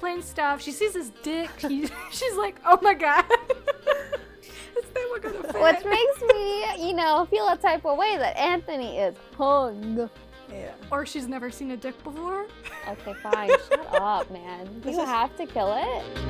[0.00, 0.62] explains stuff.
[0.62, 1.50] She sees his dick.
[1.60, 3.24] He, she's like, oh my god.
[5.52, 5.76] What?
[5.76, 10.08] Which makes me, you know, feel a type of way that Anthony is hung.
[10.50, 10.72] Yeah.
[10.90, 12.46] Or she's never seen a dick before.
[12.88, 13.50] Okay, fine.
[13.68, 14.82] Shut up, man.
[14.86, 16.20] You have to kill it.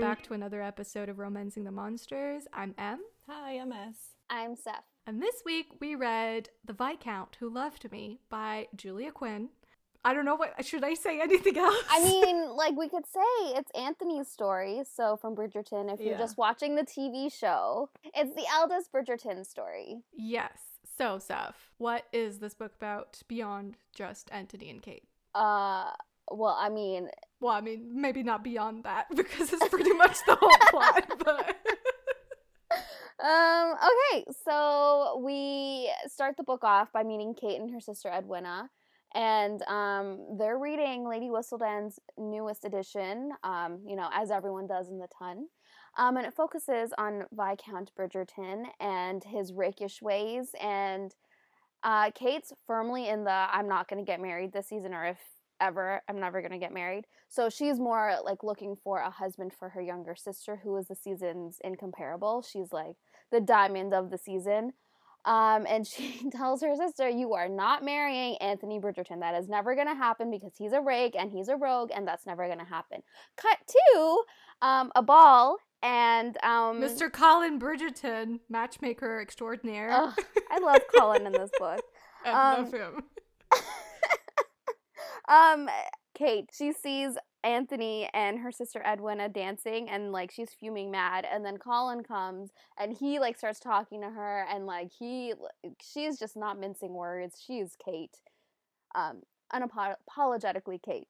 [0.00, 2.44] Back to another episode of Romancing the Monsters.
[2.52, 3.96] I'm Em, Hi, I'm S.
[4.30, 4.84] I'm Seth.
[5.06, 9.48] and this week we read The Viscount Who Loved Me by Julia Quinn.
[10.04, 11.76] I don't know what should I say anything else.
[11.90, 13.20] I mean, like we could say
[13.56, 14.82] it's Anthony's story.
[14.90, 16.18] So from Bridgerton, if you're Yeah.
[16.18, 20.02] just watching the TV show, it's the eldest Bridgerton story.
[20.16, 20.52] yes.
[20.96, 25.04] So, Seth, what is this book about beyond just Anthony and Kate?
[25.32, 25.92] Uh,
[26.30, 27.08] well, I mean,
[27.40, 31.56] Well, I mean, maybe not beyond that because it's pretty much the whole plot, but
[33.24, 38.70] um, okay, so we start the book off by meeting Kate and her sister Edwina,
[39.14, 44.98] and um, they're reading Lady Whistledown's newest edition, um, you know, as everyone does in
[44.98, 45.46] the ton.
[45.96, 51.12] Um, and it focuses on Viscount Bridgerton and his rakish ways, and
[51.82, 55.18] uh, Kate's firmly in the I'm not going to get married this season, or if
[55.60, 57.04] ever, I'm never going to get married.
[57.28, 60.94] So she's more like looking for a husband for her younger sister, who is the
[60.94, 62.42] season's incomparable.
[62.42, 62.96] She's like
[63.30, 64.72] the diamond of the season.
[65.24, 69.20] Um, and she tells her sister, You are not marrying Anthony Bridgerton.
[69.20, 72.06] That is never going to happen because he's a rake and he's a rogue, and
[72.06, 73.02] that's never going to happen.
[73.36, 74.22] Cut to
[74.62, 77.12] um, a ball, and um, Mr.
[77.12, 79.90] Colin Bridgerton, matchmaker extraordinaire.
[80.50, 81.80] I love Colin in this book.
[82.24, 83.04] I um, love him.
[85.28, 85.68] um
[86.14, 91.44] kate she sees anthony and her sister edwina dancing and like she's fuming mad and
[91.44, 95.34] then colin comes and he like starts talking to her and like he
[95.80, 98.18] she's just not mincing words she's kate
[98.94, 99.22] um
[99.52, 101.08] unapologetically kate.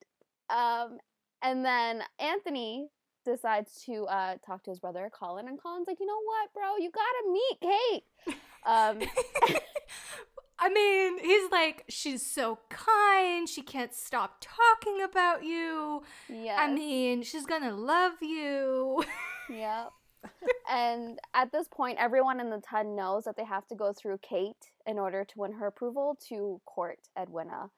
[0.50, 0.98] Um
[1.42, 2.88] and then anthony
[3.24, 6.76] decides to uh talk to his brother colin and colin's like you know what bro?
[6.78, 8.04] You gotta meet kate.
[8.66, 9.00] Um
[10.60, 13.48] I mean, he's like, she's so kind.
[13.48, 16.02] She can't stop talking about you.
[16.28, 19.04] yeah I mean, she's gonna love you.
[19.50, 19.90] Yep.
[20.70, 24.18] and at this point, everyone in the ton knows that they have to go through
[24.18, 27.70] Kate in order to win her approval to court Edwina.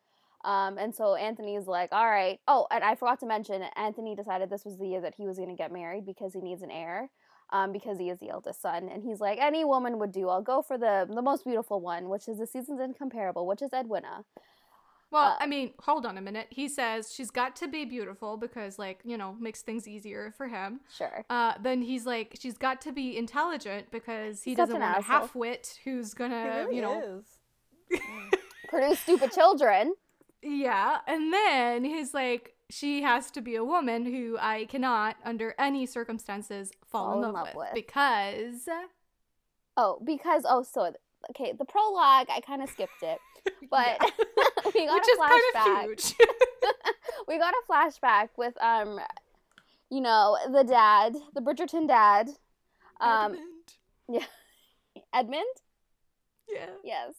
[0.44, 2.40] Um, and so Anthony's like, all right.
[2.48, 5.36] Oh, and I forgot to mention, Anthony decided this was the year that he was
[5.36, 7.10] going to get married because he needs an heir.
[7.52, 10.28] Um, because he is the eldest son, and he's like, any woman would do.
[10.28, 13.72] I'll go for the the most beautiful one, which is the season's incomparable, which is
[13.72, 14.24] Edwina.
[15.10, 16.46] well, Uh, I mean, hold on a minute.
[16.50, 20.46] He says she's got to be beautiful because, like, you know, makes things easier for
[20.46, 20.78] him.
[20.96, 21.24] Sure.
[21.28, 24.94] Uh, then he's like, she's got to be intelligent because he Such doesn't an want
[24.94, 25.16] a asshole.
[25.20, 28.00] half wit who's gonna, really you know, is.
[28.68, 29.94] Produce stupid children.
[30.42, 35.54] Yeah, and then he's like, she has to be a woman who I cannot, under
[35.58, 38.68] any circumstances, fall, in love, with, because
[39.76, 40.92] Oh, because oh, so
[41.30, 43.18] okay, the prologue I kind of skipped it,
[43.70, 43.98] but
[44.74, 46.14] we got which a flashback.
[47.28, 49.00] we got a flashback with um,
[49.90, 52.28] you know, the dad, the Bridgerton dad,
[53.00, 53.46] um, Edmund.
[54.08, 54.24] Yeah,
[55.14, 55.44] Edmund.
[56.48, 57.14] yeah, Yes.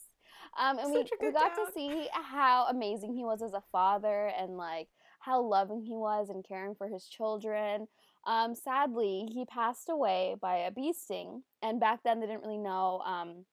[0.60, 1.66] Um, and we, Such a we got dad.
[1.66, 4.90] to see how amazing he was as a father and like
[5.22, 7.88] how loving he was and caring for his children.
[8.28, 12.58] Um, sadly, he passed away by a bee sting, and back then they didn't really
[12.58, 13.46] know um,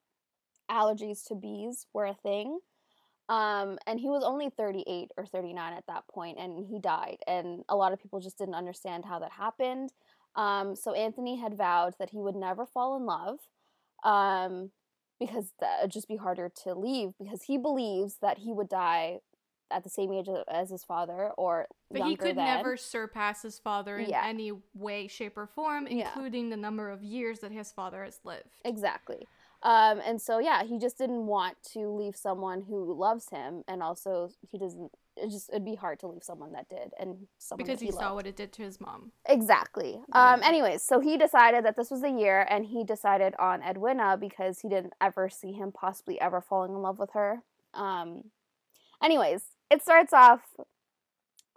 [0.70, 2.58] allergies to bees were a thing.
[3.28, 7.18] Um, and he was only 38 or 39 at that point, and he died.
[7.26, 9.92] And a lot of people just didn't understand how that happened.
[10.34, 13.38] Um, so Anthony had vowed that he would never fall in love.
[14.04, 14.70] Um,
[15.18, 19.18] because that would just be harder to leave because he believes that he would die
[19.70, 22.44] at the same age as his father or but he could than.
[22.44, 24.24] never surpass his father in Yeah.
[24.26, 26.06] any way, shape, or form, Yeah.
[26.08, 28.60] including the number of years that his father has lived.
[28.64, 29.26] Exactly.
[29.62, 33.82] Um, and so yeah, he just didn't want to leave someone who loves him, and
[33.82, 37.66] also he doesn't it just it'd be hard to leave someone that did and someone
[37.66, 38.14] because he, he saw loved.
[38.14, 39.10] what it did to his mom.
[39.26, 40.00] Exactly.
[40.12, 40.44] Um.
[40.44, 44.60] Anyways, so he decided that this was the year, and he decided on Edwina because
[44.60, 47.42] he didn't ever see him possibly ever falling in love with her.
[47.74, 48.30] Um.
[49.02, 50.40] Anyways, it starts off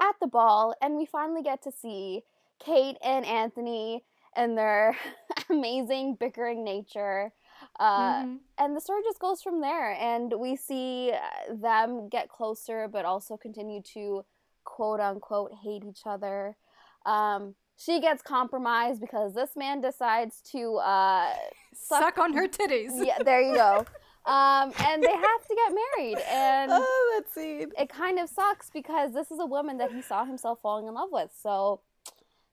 [0.02, 2.24] at the ball, and we finally get to see
[2.64, 4.04] Kate and Anthony
[4.36, 4.98] and their
[5.50, 7.32] amazing bickering nature.
[7.80, 8.40] Uh, Mhm.
[8.58, 13.06] and the story just goes from there and we see uh, them get closer but
[13.06, 14.26] also continue to
[14.64, 16.58] quote unquote hate each other
[17.06, 21.34] um, she gets compromised because this man decides to uh,
[21.76, 22.90] Suck on her titties.
[23.06, 23.86] yeah there you go
[24.26, 27.72] um, and they have to get married and oh, that scene.
[27.78, 30.94] it kind of sucks because this is a woman that he saw himself falling in
[30.94, 31.82] love with so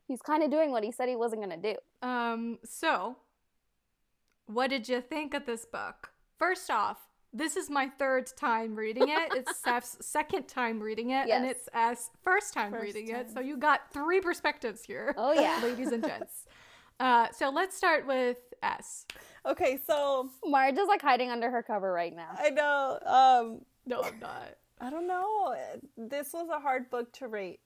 [0.07, 3.17] he's kind of doing what he said he wasn't going to do Um, so
[4.47, 6.11] what did you think of this book?
[6.39, 6.97] First off,
[7.33, 9.33] this is my third time reading it.
[9.35, 13.31] It's Seth's second time reading it, and it's S first time First reading it.
[13.31, 15.15] So you got three perspectives here.
[15.19, 15.61] Oh, yeah.
[15.63, 16.47] ladies and gents.
[17.01, 19.07] Uh, so let's start with S.
[19.47, 22.99] Okay, so marge is like hiding under her cover right now I know.
[23.07, 24.57] Um, No, I'm not.
[24.81, 25.55] I don't know.
[25.97, 27.61] This was a hard book to rate.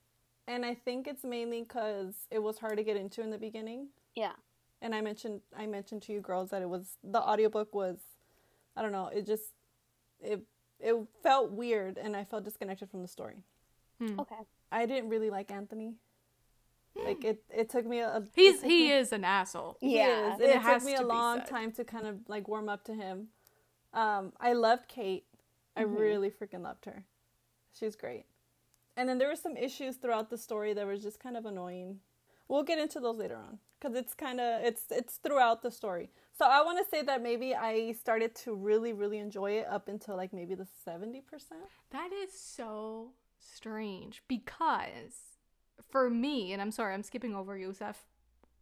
[0.49, 3.89] And I think it's mainly because it was hard to get into in the beginning.
[4.15, 4.33] yeah
[4.81, 7.99] And I mentioned I mentioned to you girls that it was the audiobook was
[8.77, 9.53] I don't know, it just
[10.21, 10.41] it
[10.81, 13.45] it felt weird and I felt disconnected from the story.
[14.03, 15.95] okay I didn't really like Anthony.
[16.95, 19.77] Like it it took me a He's he me- is an asshole.
[19.81, 20.35] he Yeah.
[20.35, 20.41] is.
[20.41, 21.47] It It, has took me to a long said.
[21.49, 23.29] time to kind of like warm up to him.
[23.95, 25.27] Um, I loved Kate.
[25.77, 25.95] I Mm-hmm.
[25.97, 27.05] really freaking loved her.
[27.73, 28.27] She's great.
[28.97, 32.01] And then there were some issues throughout the story that were just kind of annoying.
[32.49, 36.11] We'll get into those later on because it's kind of it's it's throughout the story.
[36.39, 39.89] So I want to say that maybe I started to really really enjoy it up
[39.89, 41.63] until like maybe the seventy percent.
[41.91, 45.32] That is so strange because
[45.91, 48.05] for me, and I'm sorry, I'm skipping over Yusef.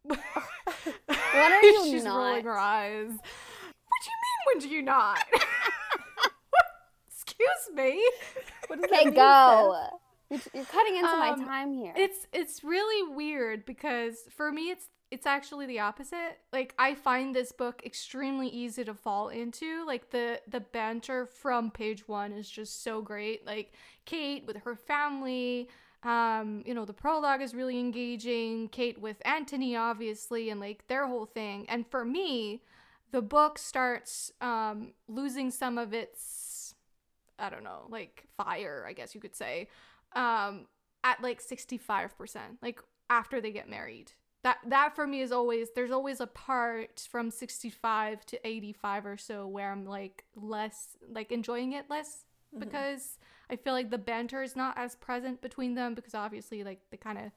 [0.03, 0.17] When
[1.35, 2.17] are you She's not?
[2.17, 3.09] rolling her eyes.
[3.09, 4.39] What do you mean?
[4.45, 5.23] When do you not?
[7.07, 8.03] Excuse me.
[8.67, 9.87] What does Okay, that go.
[10.53, 11.93] You're, cutting into my Um, time here.
[11.95, 16.39] It's it's really weird because for me it's it's actually the opposite.
[16.53, 19.85] Like I find this book extremely easy to fall into.
[19.85, 23.45] Like the the banter from page 1 is just so great.
[23.45, 23.73] Like
[24.05, 25.67] Kate with her family,
[26.03, 28.69] um, you know, the prologue is really engaging.
[28.69, 31.65] Kate with Anthony obviously and like their whole thing.
[31.69, 32.63] And for me,
[33.11, 36.73] the book starts um losing some of its
[37.37, 39.67] I don't know, like fire, I guess you could say
[40.13, 40.67] um
[41.03, 42.11] at like 65%
[42.61, 44.11] like after they get married
[44.43, 49.17] that that for me is always there's always a part from 65 to 85 or
[49.17, 52.25] so where i'm like less like enjoying it less
[52.57, 53.17] because
[53.51, 56.97] i feel like the banter is not as present between them because obviously like they
[56.97, 57.31] kind of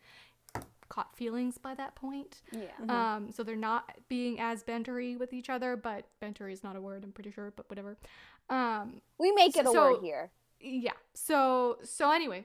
[0.88, 2.68] caught feelings by that point yeah.
[2.88, 6.80] um so they're not being as bantery with each other but bantery is not a
[6.80, 7.96] word i'm pretty sure but whatever
[8.50, 10.30] um we make it a so- word here.
[10.60, 12.44] yeah so so anyway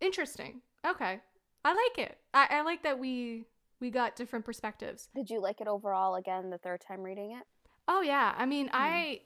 [0.00, 1.20] interesting okay
[1.64, 3.44] i like it i, I like that we
[3.80, 7.44] we got different perspectives Did you like it overall again the third time reading it?
[7.88, 9.20] oh yeah i mean i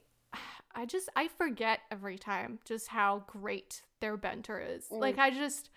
[0.74, 5.00] i just i forget every time just how great their banter is Mm.
[5.00, 5.70] like i just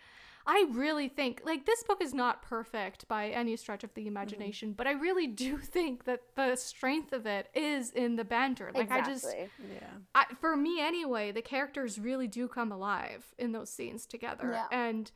[0.46, 4.74] i really think like this book is not perfect by any stretch of the imagination
[4.74, 8.92] but i really do think that the strength of it is in the banter like
[8.92, 9.26] i just.
[9.26, 9.88] Yeah.
[10.16, 14.50] I, for me anyway, the characters really do come alive in those scenes together.
[14.52, 14.66] Yeah.
[14.72, 15.12] And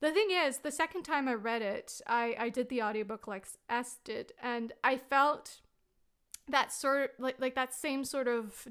[0.00, 3.46] the thing is, the second time I read it, I, I did the audiobook like
[3.68, 5.60] S did, and I felt
[6.48, 8.66] that sort of, like like that same sort of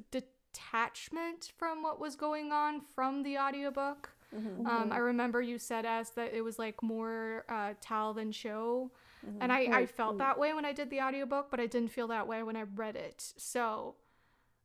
[0.60, 4.10] detachment from what was going on from the audiobook.
[4.36, 4.66] Mm-hmm.
[4.68, 8.92] Um, I remember you said S that it was like more uh, tell than show.
[9.42, 10.20] And I, I felt mm.
[10.20, 12.64] that way when I did the audiobook, but I didn't feel that way when I
[12.76, 13.34] read it.
[13.36, 13.96] So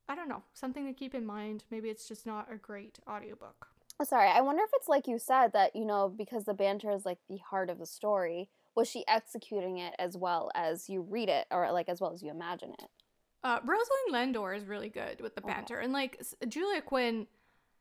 [0.09, 0.45] I don't know.
[0.53, 1.65] Something to keep in mind.
[1.73, 3.67] Maybe it's just not a great audiobook.
[4.05, 7.05] Sorry, I wonder if it's like you said that you know because the banter is
[7.05, 8.49] like the heart of the story.
[8.77, 12.23] Was she executing it as well as you read it, or like as well as
[12.23, 12.91] you imagine it?
[13.45, 17.27] Uh, Rosalind Landor is really good with the banter, and like s- Julia Quinn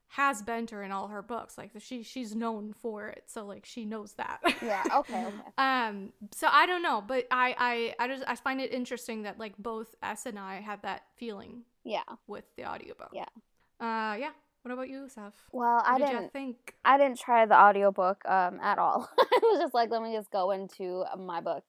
[0.09, 1.57] has banter in all her books.
[1.57, 4.39] Like she she's known for it, so like she knows that.
[4.61, 4.83] Yeah.
[4.97, 5.25] Okay.
[5.25, 5.35] Okay.
[5.57, 6.11] um.
[6.31, 9.53] So I don't know, but I I I just I find it interesting that like
[9.57, 12.03] both S and I had that feeling Yeah.
[12.27, 13.09] with the audiobook.
[13.13, 13.25] Yeah.
[13.79, 14.15] Uh.
[14.19, 14.31] Yeah.
[14.63, 15.33] What about you, Seth?
[15.51, 16.23] Well, What I did didn't.
[16.23, 16.75] you think?
[16.85, 19.09] I didn't try the audiobook um, at all.
[19.19, 21.63] I was just like, let me just go into my book.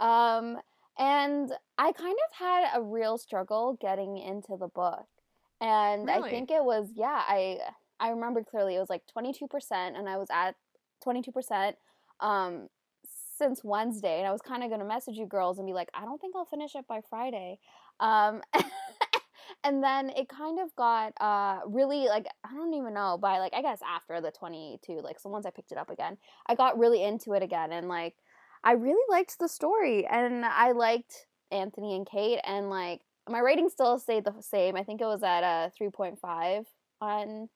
[0.00, 0.58] Um,
[1.02, 5.06] and I kind of had a real struggle getting into the book.
[5.60, 7.58] And I think it was, yeah, I
[7.98, 10.54] I remember clearly it was like 22%, and I was at
[11.04, 11.74] 22%
[12.20, 12.68] um,
[13.36, 14.18] since Wednesday.
[14.18, 16.20] And I was kind of going to message you girls and be like, I don't
[16.20, 17.58] think I'll finish it by Friday.
[17.98, 18.42] Um,
[19.64, 23.54] and then it kind of got uh, really like, I don't even know, by like,
[23.54, 26.16] I guess after the 22, like, so once I picked it up again,
[26.46, 27.72] I got really into it again.
[27.72, 28.14] And like,
[28.64, 32.40] I really liked the story and I liked Anthony and Kate.
[32.44, 34.76] And like, my rating still stayed the same.
[34.76, 36.66] I think it was at a 3.5
[37.00, 37.48] on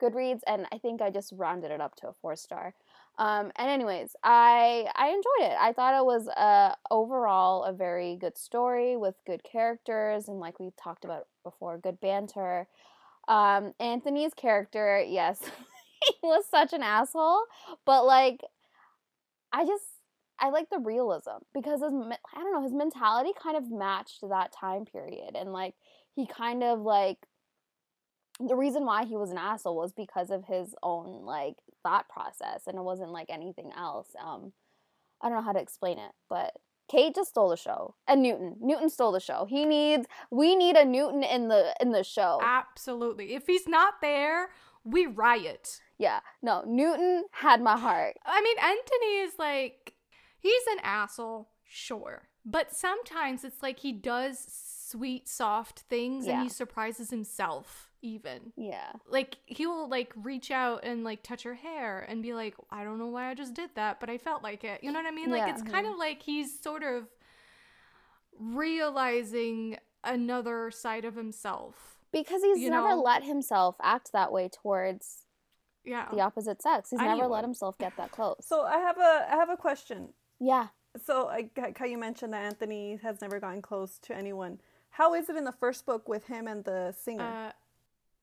[0.00, 2.74] Goodreads, and I think I just rounded it up to a four star.
[3.18, 5.56] Um, and anyways, I I enjoyed it.
[5.58, 10.60] I thought it was uh, overall a very good story with good characters and like
[10.60, 12.68] we talked about before, good banter.
[13.28, 15.40] Um, Anthony's character, yes,
[16.04, 17.44] he was such an asshole,
[17.86, 18.42] but like
[19.52, 19.84] I just
[20.38, 24.52] I like the realism because his I don't know his mentality kind of matched that
[24.52, 25.74] time period and like
[26.14, 27.18] he kind of like
[28.40, 32.62] the reason why he was an asshole was because of his own like thought process
[32.66, 34.52] and it wasn't like anything else um
[35.22, 36.52] i don't know how to explain it but
[36.88, 39.46] kate just stole the show and newton newton stole the show.
[39.48, 42.40] He needs we need a newton in the in the show.
[42.42, 43.34] Absolutely.
[43.34, 44.50] If he's not there
[44.84, 45.80] we riot.
[45.98, 46.20] Yeah.
[46.42, 48.16] No newton had my heart.
[48.24, 49.94] I mean anthony is like
[50.46, 56.34] he's an asshole sure but sometimes it's like he does sweet soft things yeah.
[56.34, 58.52] and he surprises himself even.
[58.56, 58.92] Yeah.
[59.08, 62.84] Like he will like reach out and like touch her hair and be like, I
[62.84, 64.82] don't know why I just did that, but I felt like it.
[64.84, 65.30] You know what I mean?
[65.30, 65.54] Like yeah.
[65.54, 67.08] it's kind of like he's sort of
[68.38, 71.98] realizing another side of himself.
[72.12, 73.02] Because he's never know?
[73.02, 75.26] let himself act that way towards
[75.84, 76.06] yeah.
[76.12, 76.90] the opposite sex.
[76.90, 77.18] He's Anyone.
[77.18, 78.36] never let himself get that close.
[78.46, 80.10] So I have a I have a question.
[80.38, 80.68] Yeah.
[81.04, 84.60] So I how you mentioned that Anthony has never gotten close to anyone.
[84.90, 87.22] How is it in the first book with him and the singer?
[87.22, 87.52] Uh,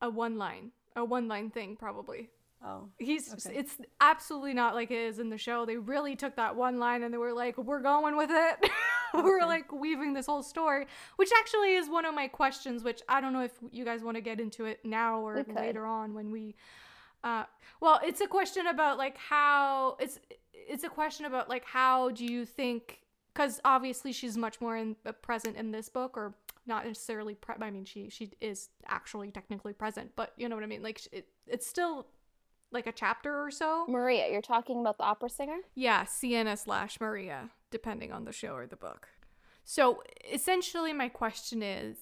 [0.02, 2.30] a one line, a one line thing probably.
[2.66, 2.88] Oh.
[2.98, 3.58] He's okay.
[3.58, 5.66] it's absolutely not like it is in the show.
[5.66, 8.70] They really took that one line and they were like, "We're going with it."
[9.14, 13.22] we're like weaving this whole story, which actually is one of my questions, which I
[13.22, 16.32] don't know if you guys want to get into it now or later on when
[16.32, 16.56] we
[17.24, 17.44] uh
[17.82, 20.20] well, it's a question about like how it's
[20.68, 23.00] it's a question about like how do you think
[23.34, 27.56] cuz obviously she's much more in uh, present in this book or not necessarily pre-
[27.60, 30.84] I mean she she is actually technically present, but you know what I mean?
[30.84, 32.08] Like it, it's still
[32.72, 33.86] like a chapter or so.
[33.88, 35.58] Maria, you're talking about the opera singer?
[35.76, 39.10] Yeah, Sienna slash Maria, depending on the show or the book.
[39.64, 41.98] So essentially, my question is,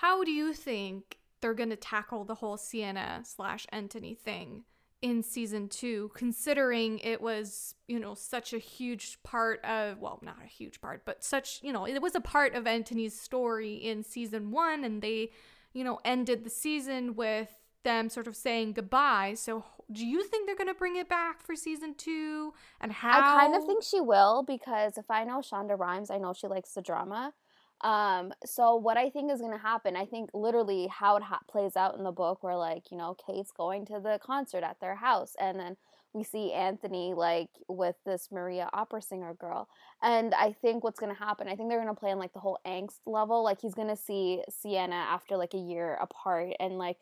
[0.00, 4.64] how do you think they're gonna tackle the whole Sienna slash Anthony thing?
[5.02, 10.36] In season two, considering it was, you know, such a huge part of, well, not
[10.42, 14.04] a huge part, but such, you know, it was a part of Anthony's story in
[14.04, 15.32] season one, and they,
[15.72, 17.48] you know, ended the season with
[17.82, 19.34] them sort of saying goodbye.
[19.34, 22.54] So, do you think they're going to bring it back for season two?
[22.80, 23.18] And how?
[23.18, 26.46] I kind of think she will because if I know Shonda Rhimes, I know she
[26.46, 27.34] likes the drama.
[27.82, 31.40] Um, so what I think is going to happen, I think literally how it ha-
[31.50, 34.80] plays out in the book, where like you know Kate's going to the concert at
[34.80, 35.76] their house, and then
[36.12, 39.68] we see Anthony like with this Maria opera singer girl,
[40.00, 42.32] and I think what's going to happen, I think they're going to play on like
[42.34, 46.52] the whole angst level, like he's going to see Sienna after like a year apart,
[46.60, 46.98] and like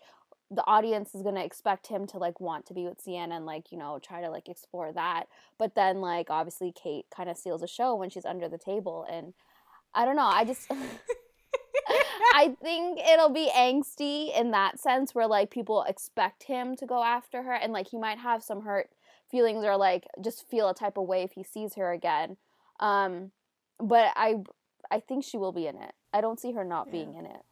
[0.51, 3.47] the audience is going to expect him to like want to be with Sienna and
[3.47, 5.25] like you know try to like explore that,
[5.59, 9.07] but then like obviously Kate kind of steals the show when she's under the table
[9.11, 9.35] and
[9.95, 10.23] I don't know.
[10.27, 10.71] I just
[12.35, 17.03] I think it'll be angsty in that sense where like people expect him to go
[17.03, 18.91] after her and like he might have some hurt
[19.31, 22.37] feelings or like just feel a type of way if he sees her again.
[22.79, 23.33] Um
[23.79, 24.37] but I
[24.91, 25.93] I think she will be in it.
[26.13, 26.93] I don't see her not yeah.
[26.93, 27.43] being in it.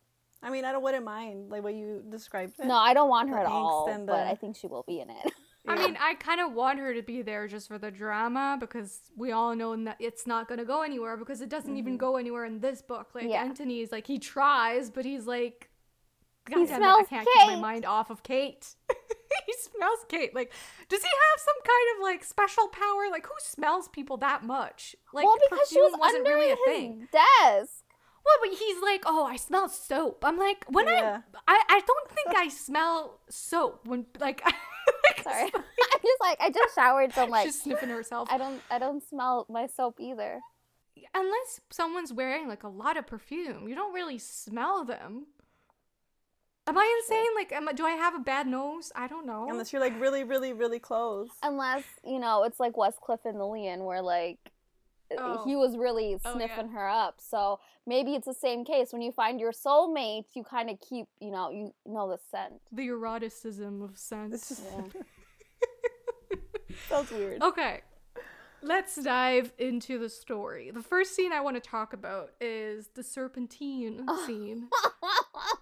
[0.42, 2.54] I mean, I don't wouldn't mind like what you described.
[2.62, 4.04] No, I don't want her at all, the...
[4.04, 5.32] but I think she will be in it.
[5.68, 9.00] I mean, I kind of want her to be there just for the drama because
[9.16, 11.78] we all know that it's not going to go anywhere because it doesn't mm-hmm.
[11.78, 13.08] even go anywhere in this book.
[13.14, 13.42] Like yeah.
[13.42, 15.70] Anthony's like he tries, but he's like
[16.50, 17.40] God he smells it, I can't Kate.
[17.40, 18.74] keep my mind off of Kate.
[19.46, 20.34] he smells Kate.
[20.34, 20.52] Like,
[20.88, 23.10] does he have some kind of like special power?
[23.10, 24.96] Like, who smells people that much?
[25.12, 27.08] Like, well, because she was wasn't under really a thing.
[27.12, 27.84] desk.
[28.24, 30.22] Well, but he's like, oh, I smell soap.
[30.24, 31.22] I'm like, when yeah.
[31.46, 34.42] I, I, I don't think I smell soap when like.
[35.28, 38.28] Sorry, I'm just like I just showered, so I'm like she's sniffing herself.
[38.30, 40.40] I don't, I don't smell my soap either.
[41.14, 45.26] Unless someone's wearing like a lot of perfume, you don't really smell them.
[46.66, 47.26] Am I insane?
[47.34, 48.92] Like, am I, do I have a bad nose?
[48.94, 49.46] I don't know.
[49.48, 51.30] Unless you're like really, really, really close.
[51.42, 54.38] Unless you know, it's like Westcliff and Lillian, where like
[55.16, 55.42] Oh.
[55.46, 56.32] he was really Oh, yeah.
[56.34, 57.14] sniffing her up.
[57.18, 58.92] So maybe it's the same case.
[58.92, 62.60] When you find your soulmate, you kind of keep, you know, you know the scent.
[62.70, 64.34] The eroticism of scent.
[64.62, 65.00] Yeah.
[66.88, 67.42] Sounds weird.
[67.42, 67.82] Okay.
[68.60, 70.70] Let's dive into the story.
[70.72, 74.68] The first scene I want to talk about is the serpentine scene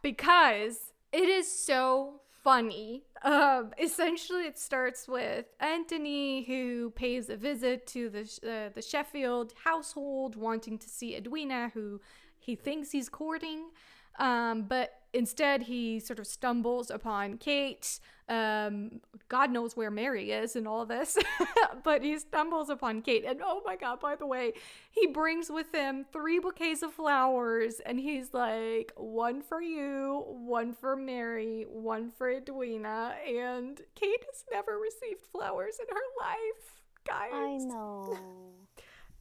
[0.02, 3.02] because it is so funny.
[3.22, 9.52] Um, essentially, it starts with Anthony who pays a visit to the uh, the Sheffield
[9.64, 12.00] household, wanting to see Edwina, who
[12.38, 13.70] he thinks he's courting.
[14.18, 17.98] Um, but instead, he sort of stumbles upon Kate.
[18.28, 21.16] Um, God knows where Mary is in all this,
[21.84, 23.24] but he stumbles upon Kate.
[23.24, 24.52] And oh my God, by the way,
[24.90, 30.72] he brings with him three bouquets of flowers, and he's like, one for you, one
[30.72, 33.14] for Mary, one for Edwina.
[33.26, 37.30] And Kate has never received flowers in her life, guys.
[37.32, 38.18] I know.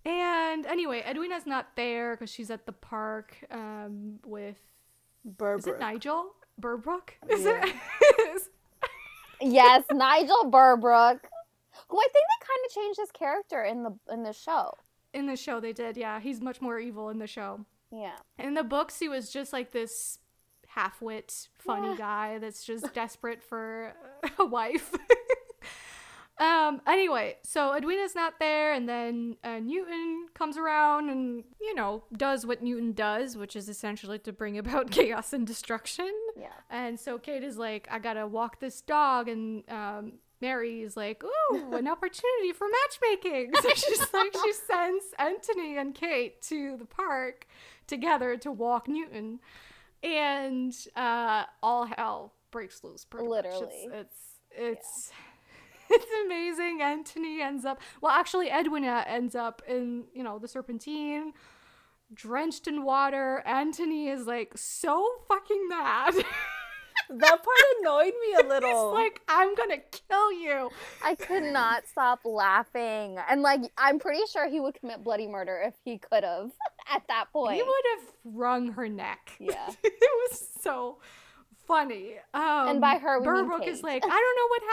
[0.06, 4.58] And anyway, Edwina's not there because she's at the park um, with
[5.58, 6.28] is it Nigel
[6.62, 7.12] Berbrooke?
[7.30, 7.66] Is Yeah.
[7.66, 8.42] it?
[9.42, 11.20] yes, Nigel Berbrooke,
[11.90, 14.74] who I think they kind of changed his character in the in the show.
[15.14, 16.20] in the show they did, yeah.
[16.20, 17.66] He's much more evil in the show.
[17.92, 18.18] Yeah.
[18.40, 20.20] In the books, he was just like this
[20.68, 21.96] half-wit, funny Yeah.
[21.98, 23.94] guy that's just desperate for
[24.40, 24.92] a wife.
[26.40, 26.82] Um.
[26.88, 32.46] Anyway, so Edwina's not there, and then uh, Newton comes around and you know does
[32.46, 36.12] what Newton does, which is essentially to bring about chaos and destruction.
[36.38, 36.48] Yeah.
[36.70, 41.24] And so Kate is like, I gotta walk this dog, and um, Mary is like,
[41.24, 43.52] ooh, an opportunity for matchmaking.
[43.62, 47.48] So she's like, she sends Anthony and Kate to the park
[47.88, 49.40] together to walk Newton,
[50.04, 53.06] and uh, all hell breaks loose.
[53.06, 53.46] Pretty much.
[53.46, 53.88] Literally.
[53.92, 54.18] it's
[54.52, 54.52] it's.
[54.52, 55.12] it's
[55.90, 56.80] It's amazing.
[56.82, 61.34] Anthony ends up, well, actually, Edwina ends up in, you know, the Serpentine,
[62.14, 63.42] drenched in water.
[63.46, 66.14] Anthony is like so fucking mad.
[67.08, 68.96] That part annoyed me a little.
[68.96, 69.78] He's like, I'm gonna
[70.10, 70.72] kill you.
[71.04, 73.20] I could not stop laughing.
[73.30, 76.50] And like I'm pretty sure he would commit bloody murder if he could have
[76.92, 77.58] at that point.
[77.58, 79.34] He would have wrung her neck.
[79.40, 79.70] Yeah.
[79.84, 79.94] it
[80.32, 80.98] was so
[81.68, 82.16] funny.
[82.34, 84.64] Um, And by her, we mean Berbrooke is like, I don't know what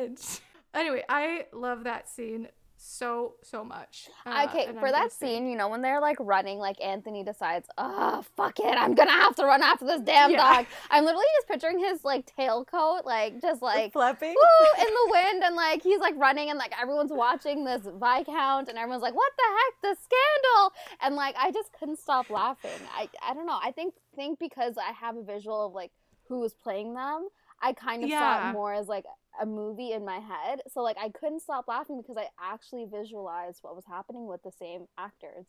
[0.00, 0.40] happened.
[0.74, 4.10] Anyway, I love that scene so so much.
[4.26, 7.22] Uh, okay, for I'm that say- scene, you know, when they're like running, like Anthony
[7.24, 10.56] decides, oh, fuck it, I'm gonna have to run after this damn Yeah.
[10.56, 10.66] dog.
[10.90, 14.34] I'm literally just picturing his like tailcoat, like just like flapping.
[14.34, 18.68] woo in the wind, and like he's like running, and like everyone's watching this Viscount,
[18.68, 19.44] and everyone's like, what the
[19.88, 22.70] heck, the scandal, and like I just couldn't stop laughing.
[22.94, 23.58] I I don't know.
[23.62, 25.92] I think think because I have a visual of like
[26.28, 27.28] who was playing them,
[27.62, 29.04] I kind of saw it more as like
[29.40, 30.60] a movie in my head.
[30.72, 34.52] So like I couldn't stop laughing because I actually visualized what was happening with the
[34.52, 35.46] same actors.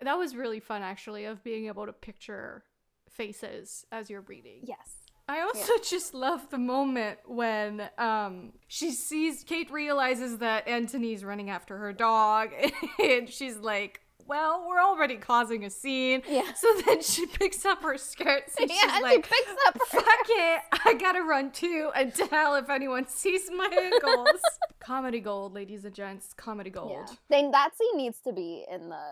[0.00, 2.62] That was really fun, actually, of being able to picture
[3.10, 4.60] faces as you're reading.
[4.62, 4.98] Yes.
[5.28, 11.50] I also just love the moment when um she sees Kate realizes that Anthony's running
[11.50, 12.50] after her dog
[13.02, 16.52] and she's like, "Well, we're already causing a scene." Yeah.
[16.54, 19.78] So then she picks up her skirts and yeah, she's and like, she picks up
[19.88, 24.40] "Fuck it, I gotta run too and tell if anyone sees my ankles."
[24.80, 26.90] comedy gold, ladies and gents, comedy gold.
[26.92, 27.14] Yeah.
[27.30, 29.04] Then that scene needs to be in the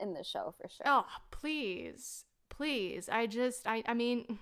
[0.00, 0.84] in the show for sure.
[0.86, 2.24] Oh, please.
[2.50, 3.08] Please.
[3.08, 4.38] I just I I mean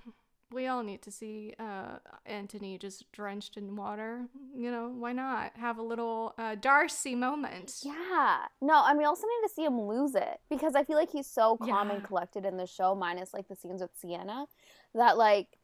[0.52, 4.28] we all need to see uh Anthony just drenched in water.
[4.54, 5.52] You know, why not?
[5.56, 7.80] Have a little uh Darcy moment.
[7.82, 8.38] Yeah.
[8.60, 11.26] No, and we also need to see him lose it because I feel like he's
[11.26, 14.46] so calm and collected in the show, minus like the scenes with Sienna,
[14.94, 15.58] that like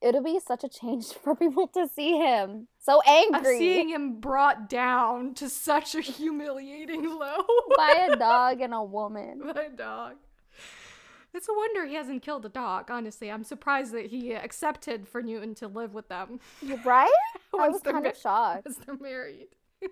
[0.00, 4.68] it'll be such a change for people to see him so angry seeing him brought
[4.68, 7.44] down to such a humiliating low
[7.76, 9.40] by a dog and a woman.
[9.54, 10.16] by a dog.
[11.32, 13.30] It's a wonder he hasn't killed a dog, honestly.
[13.30, 16.40] I'm surprised that he accepted for Newton to live with them
[16.84, 17.08] Right?
[17.54, 18.66] I once was kind ma- of shocked.
[18.66, 19.48] as they're married.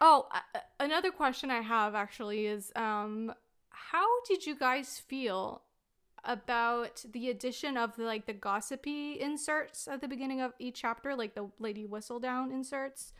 [0.00, 3.32] oh, uh, another question I have actually is um
[3.70, 5.62] how did you guys feel
[6.24, 11.34] about the addition of like the gossipy inserts at the beginning of each chapter, like
[11.34, 13.12] the Lady Whistledown inserts?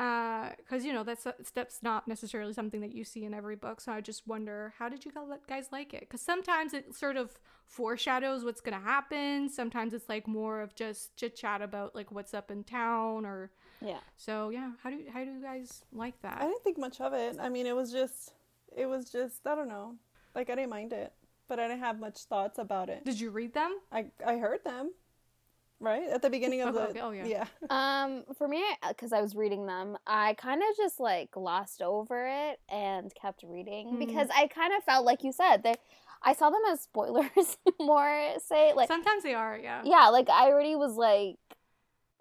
[0.00, 3.54] Uh, because you know that's uh, that's not necessarily something that you see in every
[3.56, 3.80] book.
[3.82, 5.12] So I just wonder, how did you
[5.46, 6.00] guys like it?
[6.00, 9.48] Because sometimes it sort of foreshadows what's gonna happen.
[9.50, 13.50] Sometimes it's like more of just chit chat about like what's up in town or
[13.82, 14.00] Yeah.
[14.16, 14.48] so.
[14.48, 16.38] Yeah, how do how do you guys like that?
[16.40, 17.36] I didn't think much of it.
[17.38, 18.32] I mean, it was just,
[18.74, 19.96] it was just, I don't know.
[20.34, 21.12] Like I didn't mind it,
[21.46, 23.04] but I didn't have much thoughts about it.
[23.04, 23.72] Did you read them?
[23.92, 24.92] I I heard them.
[25.80, 27.00] Right at the beginning of Oh, the okay.
[27.00, 27.26] Oh, yeah.
[27.26, 31.82] yeah Um, for me, because I was reading them, I kind of just like glossed
[31.82, 33.98] over it and kept reading Mhm.
[33.98, 35.80] because I kind of felt like you said that
[36.22, 38.34] I saw them as spoilers more.
[38.44, 39.82] Say like Sometimes they are, yeah.
[39.84, 41.36] yeah, like I already was like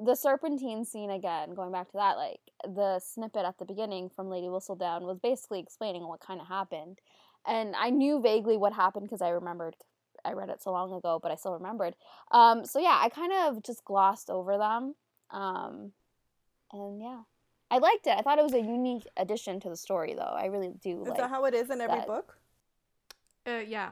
[0.01, 1.53] the serpentine scene again.
[1.53, 5.59] Going back to that, like the snippet at the beginning from Lady Whistledown was basically
[5.59, 6.99] explaining what kind of happened,
[7.45, 9.75] and I knew vaguely what happened because I remembered.
[10.25, 11.95] I read it so long ago, but I still remembered.
[12.31, 14.95] Um, so yeah, I kind of just glossed over them,
[15.31, 15.91] um,
[16.71, 17.21] and yeah,
[17.71, 18.15] I liked it.
[18.17, 20.21] I thought it was a unique addition to the story, though.
[20.37, 21.17] I really do is like.
[21.17, 22.07] that how it is in every that.
[22.07, 22.37] book
[23.47, 23.91] Uh, yeah.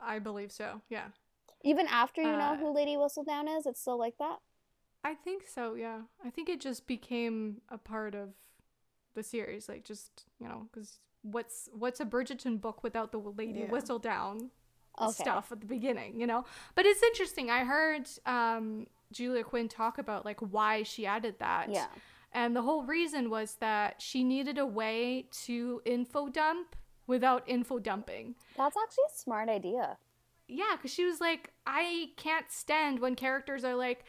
[0.00, 0.82] I believe so.
[0.90, 1.06] Yeah.
[1.64, 4.38] Even after you know Uh, who Lady Whistledown is, it's still like that.
[5.02, 6.02] I think so, yeah.
[6.24, 8.34] I think it just became a part of
[9.14, 13.60] the series, like just you know, because what's what's a Bridgerton book without the Lady
[13.60, 13.66] Yeah.
[13.68, 14.50] Whistledown
[15.00, 15.12] Okay.
[15.12, 16.44] stuff at the beginning, you know?
[16.74, 17.50] But it's interesting.
[17.50, 21.70] I heard um, Julia Quinn talk about like why she added that.
[21.70, 21.86] Yeah.
[22.32, 27.78] And the whole reason was that she needed a way to info dump without info
[27.78, 28.34] dumping.
[28.56, 29.96] That's actually a smart idea.
[30.48, 34.04] Yeah, because she was like, I can't stand when characters are like,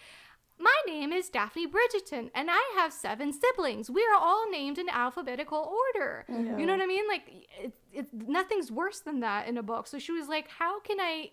[0.60, 3.89] my name is Daphne Bridgerton, and I have seven siblings.
[3.89, 6.26] We are all named in alphabetical order.
[6.60, 7.08] You know what I mean?
[7.08, 7.24] Like,
[7.62, 9.88] it, it, nothing's worse than that in a book.
[9.88, 11.32] So she was like, how can I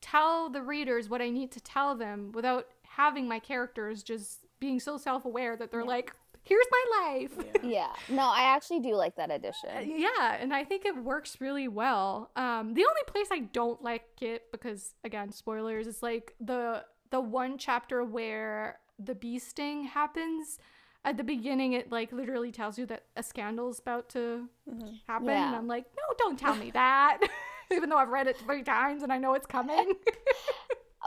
[0.00, 4.80] tell the readers what I need to tell them without having my characters just being
[4.80, 7.32] so self aware that they're like, here's my life.
[7.62, 7.92] Yeah.
[8.08, 9.68] No, I actually do like that addition.
[9.76, 12.30] Uh, yeah, and I think it works really well.
[12.36, 17.20] Um, the only place I don't like it because again, spoilers, is like the the
[17.20, 20.58] one chapter where the bee sting happens.
[21.04, 24.94] At the beginning, it like literally tells you that a scandal's about to mm-hmm.
[25.06, 27.20] happen, and I'm like, no, don't tell me that.
[27.72, 29.92] Even though I've read it three times and I know it's coming.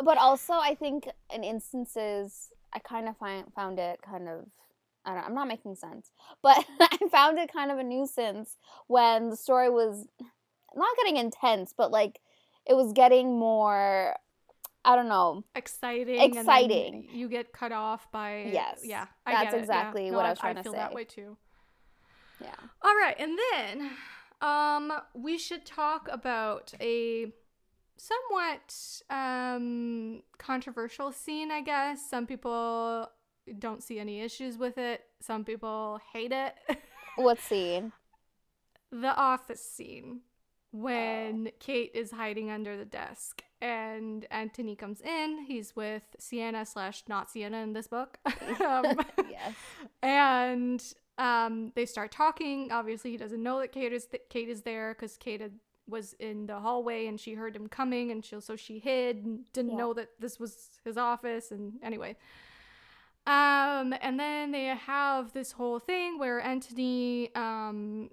[0.04, 4.46] But also, I think in instances, I kind of find found it kind of.
[5.06, 5.26] I don't.
[5.26, 6.12] I'm not making sense,
[6.42, 10.08] but I found it kind of a nuisance when the story was
[10.76, 12.20] not getting intense, but like
[12.66, 14.16] it was getting more.
[14.84, 15.44] I don't know.
[15.56, 16.20] exciting.
[16.20, 17.08] and Exciting.
[17.14, 18.50] you get cut off by.
[18.52, 19.06] Yes, Yeah.
[19.26, 19.62] I that's it, yeah.
[19.62, 21.38] exactly No, what I was trying I to feel that way too.
[22.42, 22.56] Yeah.
[22.82, 23.90] All right, and then
[24.42, 27.32] um we should talk about a
[27.98, 28.76] somewhat
[29.12, 32.10] um controversial scene, I guess.
[32.10, 33.08] Some people
[33.60, 35.04] don't see any issues with it.
[35.22, 36.56] Some people hate it.
[37.18, 37.92] What scene?
[38.94, 40.20] the office scene
[40.72, 45.46] when Kate is hiding under the desk and Anthony comes in.
[45.48, 48.18] He's with Sienna slash not Sienna in this book.
[48.66, 48.86] um,
[49.30, 49.54] Yes.
[50.02, 50.84] and
[51.18, 52.72] um, they start talking.
[52.72, 55.54] Obviously, he doesn't know that Kate is th- Kate is there because Kate had,
[55.88, 59.42] was in the hallway and she heard him coming, and she so she hid and
[59.54, 59.78] didn't Yeah.
[59.78, 61.52] know that this was his office.
[61.52, 62.16] And anyway,
[63.28, 68.10] um, and then they have this whole thing where Anthony um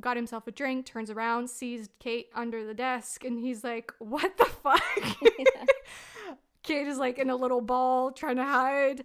[0.00, 4.36] got himself a drink, turns around, sees Kate under the desk, and he's like, "What
[4.36, 4.82] the fuck?"
[6.62, 9.04] Kate is like in a little ball trying to hide.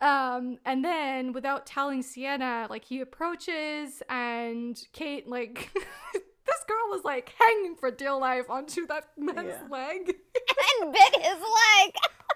[0.00, 5.70] Um, and then without telling Sienna, like he approaches and Kate like
[6.12, 9.66] this girl was like hanging for dear life onto that man's Yeah.
[9.70, 10.14] leg.
[10.80, 11.94] and bit his leg.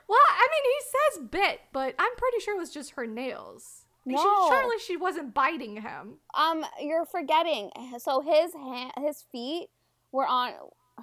[0.08, 0.80] well, I mean he
[1.20, 3.77] says bit, but I'm pretty sure it was just her nails.
[4.08, 4.48] She, No.
[4.48, 6.18] surely she wasn't biting him.
[6.34, 7.70] Um, you're forgetting.
[7.98, 9.68] So his hand, his feet
[10.12, 10.52] were on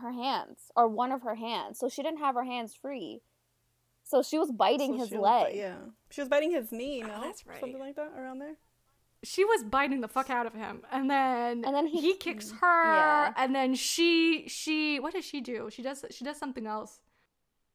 [0.01, 1.79] her hands, or one of her hands.
[1.79, 3.21] So she didn't have her hands free.
[4.03, 5.55] So she was biting So his she was leg.
[5.55, 5.75] yeah,
[6.11, 7.01] she was biting his knee.
[7.01, 7.59] No, that's right.
[7.59, 8.55] Something like that around there.
[9.23, 12.51] she was biting the fuck out of him and then And then he, he- kicks
[12.61, 13.33] her yeah.
[13.37, 16.99] and then she she what does she do she does she does something else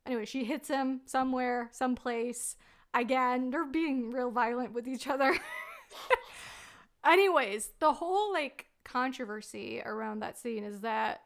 [0.06, 2.56] anyway she hits him somewhere someplace
[2.94, 5.36] again they're being real violent with each other
[7.04, 11.22] anyways the whole like controversy around that scene is that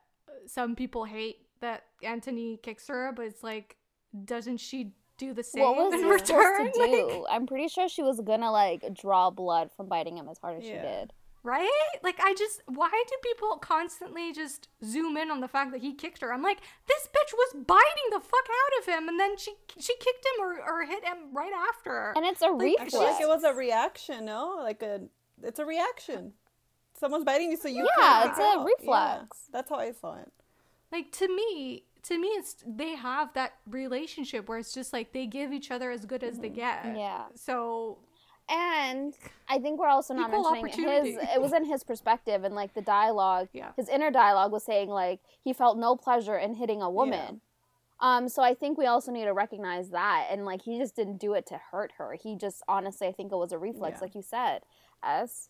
[0.46, 3.76] some people hate that Anthony kicks her but it's like
[4.24, 6.78] doesn't she do the same What was in return to
[7.20, 7.26] Like.
[7.30, 10.64] I'm pretty sure she was gonna like draw blood from biting him as hard as
[10.64, 11.12] she did.
[11.44, 11.70] Right?
[12.02, 15.92] Like I just why do people constantly just zoom in on the fact that he
[15.92, 16.32] kicked her?
[16.32, 19.94] I'm like, this bitch was biting the fuck out of him and then she she
[19.96, 22.14] kicked him or, or hit him right after.
[22.16, 22.94] And it's a Like, I I reflex.
[22.94, 24.24] like it was a reaction.
[24.24, 25.02] No, like a
[25.42, 26.32] it's a reaction.
[26.98, 28.58] Someone's biting you, so you Yeah, can't it's kick a out.
[28.58, 29.38] Yeah, reflex.
[29.52, 30.32] that's how I saw it.
[30.90, 35.26] like to me to me it's they have that relationship where it's just like they
[35.26, 36.84] give each other as good as they get.
[36.84, 36.96] Mm-hmm.
[36.96, 37.22] Yeah.
[37.34, 37.98] So
[38.48, 39.14] And
[39.48, 41.16] I think we're also not Equal mentioning his.
[41.34, 43.72] It was in his perspective, and like the dialogue, Yeah.
[43.76, 47.40] his inner dialogue was saying like he felt no pleasure in hitting a woman,
[48.00, 51.18] Um, so I think we also need to recognize that, and like he just didn't
[51.18, 52.12] do it to hurt her.
[52.14, 54.00] He just honestly, I think it was a reflex, Yeah.
[54.04, 54.62] like you said.
[55.02, 55.48] As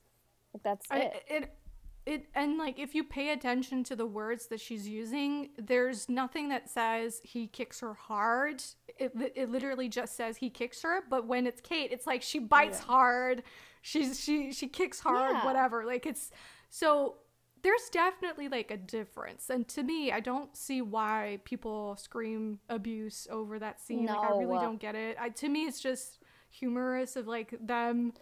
[0.52, 1.24] like that's I, it.
[1.28, 1.56] it
[2.06, 6.48] it and like if you pay attention to the words that she's using there's nothing
[6.50, 8.62] that says he kicks her hard.
[8.98, 12.38] It, it literally just says he kicks her but when it's kate it's like she
[12.38, 12.86] bites Yeah.
[12.86, 13.42] hard.
[13.82, 15.44] She's she she kicks hard Yeah.
[15.44, 15.84] whatever.
[15.84, 16.30] Like it's
[16.70, 17.16] so
[17.62, 19.48] there's definitely like a difference.
[19.48, 24.06] And to me i don't see why people scream abuse over that scene.
[24.06, 25.16] Like i really don't get it.
[25.18, 26.18] I, to me it's just
[26.50, 28.12] humorous of like them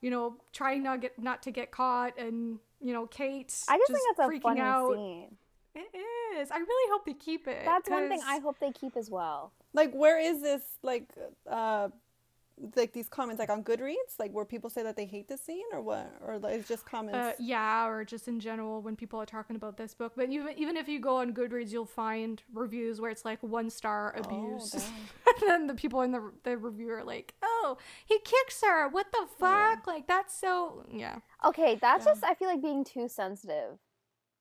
[0.00, 3.90] you know trying not get not to get caught and you know kate I just,
[3.90, 5.36] just think that's a freaking funny out scene.
[5.74, 5.96] it
[6.38, 9.10] is i really hope they keep it That's one thing I hope they keep as
[9.10, 9.52] well.
[9.74, 10.62] Like, where is this?
[10.82, 11.08] Like,
[11.50, 11.88] uh,
[12.76, 15.64] like these comments, like on Goodreads, like where people say that they hate this scene,
[15.72, 17.16] or what, or like, it's just comments.
[17.18, 20.12] uh, yeah, or just in general when people are talking about this book.
[20.16, 23.70] But even even if you go on Goodreads, you'll find reviews where it's like one
[23.70, 24.82] star Oh, abuse, damn.
[25.42, 28.88] and then the people in the the review are like, "Oh, he kicks her.
[28.88, 29.86] What the fuck?
[29.86, 32.12] Like that's so yeah." Okay, that's Yeah.
[32.12, 33.78] just I feel like being too sensitive.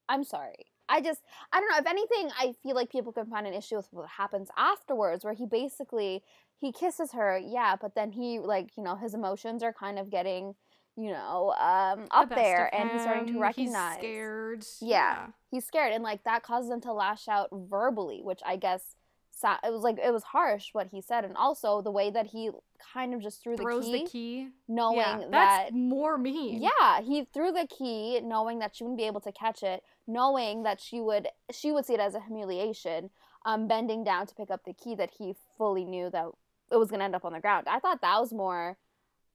[0.09, 0.65] I'm sorry.
[0.89, 1.77] I just I don't know.
[1.79, 5.33] If anything, I feel like people can find an issue with what happens afterwards, where
[5.33, 6.23] he basically
[6.59, 10.09] he kisses her, yeah, but then he like you know his emotions are kind of
[10.09, 10.55] getting
[10.95, 13.97] you know um up best there, and he's starting to recognize.
[13.97, 14.65] He's scared.
[14.81, 15.27] Yeah.
[15.51, 18.95] He's scared, and like that causes him to lash out verbally, which I guess
[19.31, 22.27] sa- it was like it was harsh what he said, and also the way that
[22.27, 22.49] he
[22.93, 24.47] kind of just threw the key, the key.
[24.67, 26.61] knowing yeah, that that's more mean.
[26.61, 30.63] yeah, he threw the key knowing that she wouldn't be able to catch it, knowing
[30.63, 33.09] that she would she would see it as a humiliation,
[33.45, 36.25] um bending down to pick up the key that he fully knew that
[36.71, 37.67] it was going to end up on the ground.
[37.69, 38.77] I thought that was more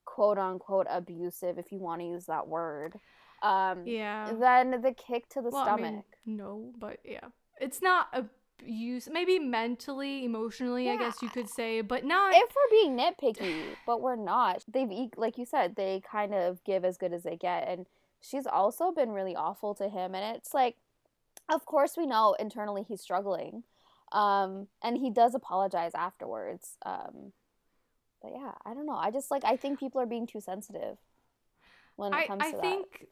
[0.05, 2.99] quote unquote abusive if you want to use that word.
[3.43, 4.33] Um Yeah.
[4.35, 5.83] than the kick to the Well, I stomach.
[5.83, 7.29] mean, no, but yeah,
[7.61, 9.09] it's not abuse.
[9.11, 12.35] Maybe mentally, emotionally, I guess you could say, but not.
[12.35, 14.65] if we're being nitpicky, but we're not.
[14.69, 17.87] They've e- like you said, they kind of give as good as they get, and
[18.21, 20.15] she's also been really awful to him.
[20.15, 20.77] And it's like,
[21.49, 23.65] of course, we know internally he's struggling,
[24.13, 26.77] um, and he does apologize afterwards.
[26.85, 27.33] Um,
[28.23, 28.97] but yeah, I don't know.
[28.97, 30.99] I just like I think people are being too sensitive
[31.97, 32.63] when it I, comes I to that.
[32.65, 33.07] I think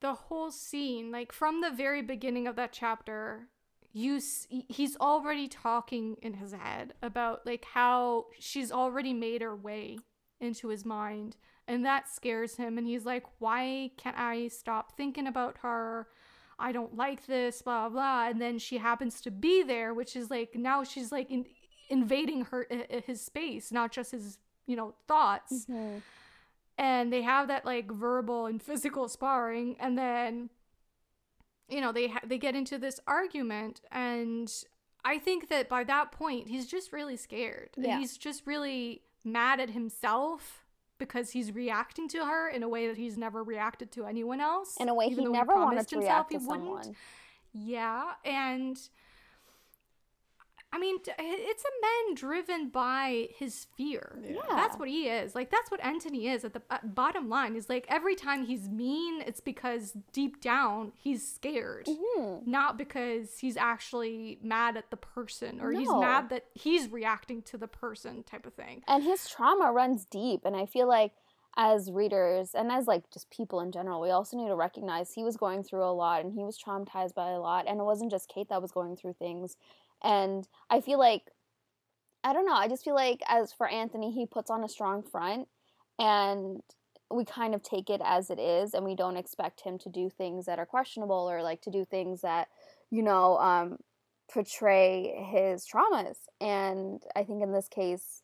[0.00, 3.48] the whole scene, like from the very beginning of that chapter,
[3.92, 9.56] you s- he's already talking in his head about like how she's already made her
[9.56, 9.98] way
[10.40, 11.36] into his mind,
[11.68, 12.78] and that scares him.
[12.78, 16.08] And he's like, "Why can't I stop thinking about her?"
[16.68, 18.28] I don't like this, blah blah.
[18.28, 21.44] And then she happens to be there, which is like now she's like in,
[21.90, 22.66] invading her
[23.06, 25.66] his space, not just his you know thoughts.
[25.66, 26.00] Mhm.
[26.78, 30.50] and they have that like verbal and physical sparring and then
[31.68, 34.50] you know they ha- they get into this argument and
[35.04, 37.98] i think that by that point he's just really scared Yeah.
[37.98, 40.63] he's just really mad at himself
[40.98, 44.76] because he's reacting to her in a way that he's never reacted to anyone else
[44.80, 46.66] In a way, he never wanted promised to himself react to he wouldn't.
[46.66, 46.96] someone.
[47.52, 48.76] Yeah, and
[50.74, 54.18] I mean, it's a man driven by his fear.
[54.22, 54.40] Yeah.
[54.48, 55.34] That's what he is.
[55.34, 56.44] Like that's what Anthony is.
[56.44, 60.92] At the at bottom line is like every time he's mean, it's because deep down
[60.96, 62.46] he's scared, Mhm.
[62.46, 67.56] not because he's actually mad at the person or he's mad that he's reacting to
[67.56, 68.82] the person type of thing.
[68.88, 71.12] and his trauma runs deep and i feel like
[71.56, 75.22] as readers and as like just people in general we also need to recognize he
[75.22, 78.10] was going through a lot and he was traumatized by a lot and it wasn't
[78.10, 79.56] just kate that was going through things
[80.04, 81.22] and i feel like
[82.22, 85.02] i don't know i just feel like as for anthony he puts on a strong
[85.02, 85.48] front
[85.98, 86.60] and
[87.10, 90.08] we kind of take it as it is and we don't expect him to do
[90.10, 92.48] things that are questionable or like to do things that
[92.90, 93.76] you know um
[94.32, 96.16] portray his traumas.
[96.40, 98.22] And i think in this case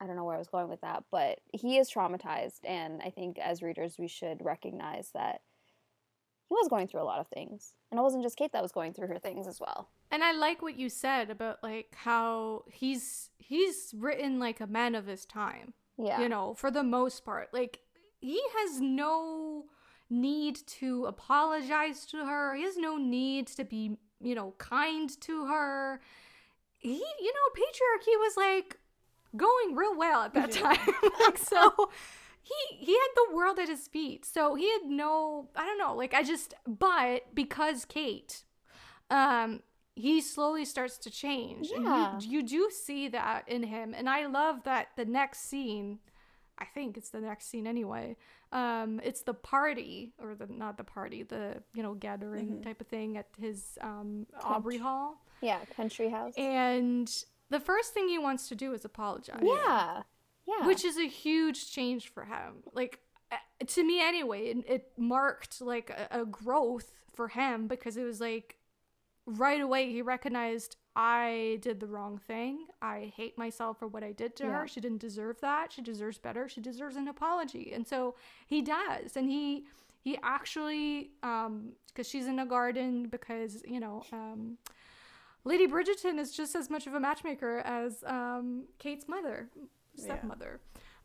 [0.00, 3.10] I don't know where I was going with that, but he is traumatized, and I
[3.10, 5.42] think as readers we should recognize that
[6.50, 8.72] he was going through a lot of things, and it wasn't just Kate that was
[8.72, 9.88] going through her things as well.
[10.10, 14.96] And I like what you said about like how he's he's written like a man
[14.96, 15.74] of his time.
[15.96, 17.50] Yeah, you know, for the most part.
[17.52, 17.78] Like,
[18.20, 19.66] he has no
[20.10, 22.56] need to apologize to her.
[22.56, 26.00] He has no need to be, you know, kind to her.
[26.78, 28.76] He, you know, patriarchy was like
[29.36, 30.64] going real well at that mm-hmm.
[30.64, 31.10] time.
[31.20, 31.90] like, so
[32.50, 34.24] he he had the world at his feet.
[34.24, 38.42] So he had no, I don't know, like I just, but because Kate,
[39.10, 39.62] um,
[39.94, 41.68] he slowly starts to change.
[41.70, 42.12] Yeah.
[42.14, 43.94] And you, you do see that in him.
[43.96, 45.98] And I love that the next scene,
[46.58, 48.16] I think it's the next scene anyway.
[48.52, 52.62] Um, it's the party or the not the party, the you know gathering Mhm.
[52.64, 55.22] type of thing at his um Aubrey Hall.
[55.40, 56.34] Yeah, country house.
[56.36, 57.08] And
[57.48, 59.40] the first thing he wants to do is apologize.
[59.42, 60.02] yeah.
[60.58, 60.66] Yeah.
[60.66, 62.62] Which is a huge change for him.
[62.72, 62.98] Like,
[63.66, 68.20] to me anyway, it, it marked like a, a growth for him because it was
[68.20, 68.56] like
[69.26, 72.66] right away he recognized I did the wrong thing.
[72.82, 74.60] I hate myself for what I did to Yeah.
[74.62, 74.66] her.
[74.68, 75.72] She didn't deserve that.
[75.72, 76.48] She deserves better.
[76.48, 77.72] She deserves an apology.
[77.72, 79.16] And so he does.
[79.16, 79.66] And he
[80.02, 84.58] he actually um because she's in a garden because, you know, um
[85.44, 89.48] Lady Bridgerton is just as much of a matchmaker as um Kate's mother,
[90.06, 90.16] Yeah.
[90.16, 90.60] stepmother.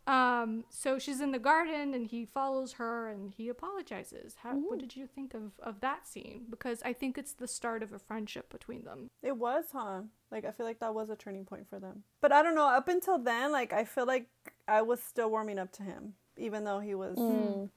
[0.08, 4.36] Um, so she's in the garden and he follows her and he apologizes.
[4.44, 6.44] How, what did you think of, of that scene?
[6.48, 9.10] Because I think it's the start of a friendship between them.
[9.24, 10.02] It was, huh?
[10.32, 12.04] Like I feel like that was a turning point for them.
[12.22, 12.68] But I don't know.
[12.68, 14.28] Up until then, like I feel like
[14.68, 17.18] I was still warming up to him, even though he was.
[17.18, 17.70] Mm.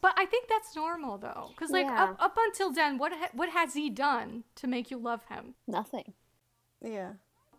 [0.00, 2.04] But I think that's normal though, because like Yeah.
[2.04, 5.54] up, up until then, what ha- what has he done to make you love him?
[5.68, 6.14] Nothing.
[6.82, 7.12] Yeah.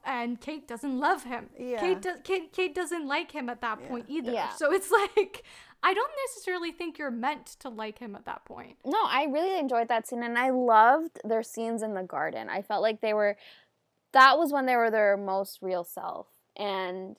[0.05, 1.49] And Kate doesn't love him.
[1.57, 1.79] Yeah.
[1.79, 4.31] Kate, does, Kate Kate doesn't like him at that point either.
[4.31, 4.49] Yeah.
[4.49, 5.43] So it's like
[5.83, 8.77] I don't necessarily think you're meant to like him at that point.
[8.85, 12.49] No, I really enjoyed that scene and I loved their scenes in the garden.
[12.49, 13.37] I felt like they were
[14.11, 16.27] that was when they were their most real self.
[16.57, 17.15] And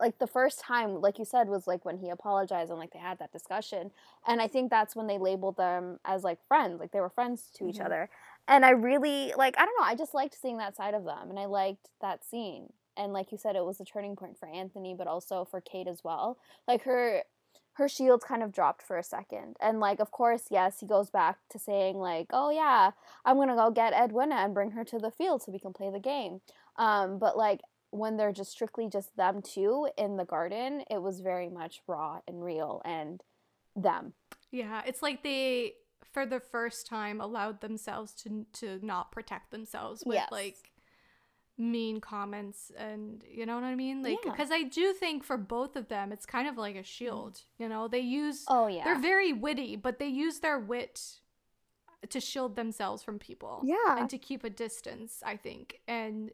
[0.00, 2.98] like the first time, like you said, was like when he apologized and like they
[2.98, 3.90] had that discussion.
[4.26, 7.50] And I think that's when they labeled them as like friends, like they were friends
[7.54, 7.86] to each Mhm.
[7.86, 8.10] other.
[8.46, 11.30] And I really like I don't know, I just liked seeing that side of them
[11.30, 12.72] and I liked that scene.
[12.96, 15.88] And like you said, it was a turning point for Anthony, but also for Kate
[15.88, 16.38] as well.
[16.68, 17.22] Like her
[17.74, 19.56] her shields kind of dropped for a second.
[19.60, 22.90] And like of course, yes, he goes back to saying like, "Oh yeah,
[23.24, 25.72] I'm going to go get Edwina and bring her to the field so we can
[25.72, 26.40] play the game."
[26.76, 31.20] Um but like when they're just strictly just them two in the garden, it was
[31.20, 33.22] very much raw and real and
[33.76, 34.14] them.
[34.50, 35.74] Yeah, it's like they
[36.12, 40.28] for the first time allowed themselves to to not protect themselves with Yes.
[40.30, 40.70] like
[41.56, 44.02] mean comments and you know what I mean?
[44.02, 44.32] Like Yeah.
[44.32, 47.68] because I do think for both of them it's kind of like a shield, you
[47.68, 47.86] know?
[47.88, 48.84] They use Oh yeah.
[48.84, 51.20] they're very witty, but they use their wit
[52.08, 53.98] to shield themselves from people yeah.
[53.98, 55.80] and to keep a distance, I think.
[55.88, 56.30] And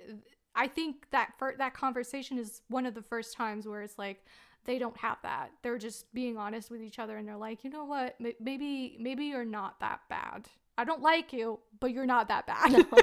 [0.54, 4.24] I think that for that conversation is one of the first times where it's like
[4.64, 5.50] they don't have that.
[5.62, 8.16] They're just being honest with each other and they're like, "You know what?
[8.20, 10.48] Maybe maybe you're not that bad.
[10.78, 12.84] I don't like you, but you're not that bad." No.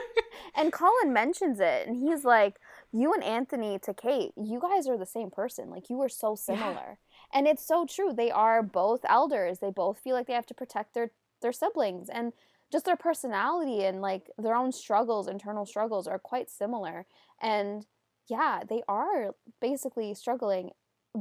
[0.56, 2.60] And Colin mentions it, and he's like,
[2.92, 5.70] "You and Anthony to Kate, you guys are the same person.
[5.70, 7.00] Like you are so similar."
[7.34, 8.14] And it's so true.
[8.14, 9.60] They are both elders.
[9.60, 12.34] They both feel like they have to protect their their siblings, and
[12.72, 17.06] just their personality and like their own struggles, internal struggles, are quite similar.
[17.42, 17.86] And
[18.28, 20.72] yeah, they are basically struggling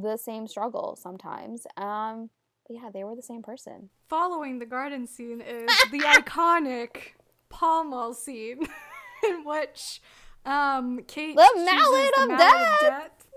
[0.02, 1.66] the same struggle sometimes.
[1.76, 2.30] Um,
[2.66, 3.90] but yeah, they were the same person.
[4.08, 7.14] Following the garden scene is the iconic
[7.48, 8.66] Pall Mall scene
[9.28, 10.00] in which
[10.44, 13.26] um Kate The chooses Mallet the of Mallet of Death.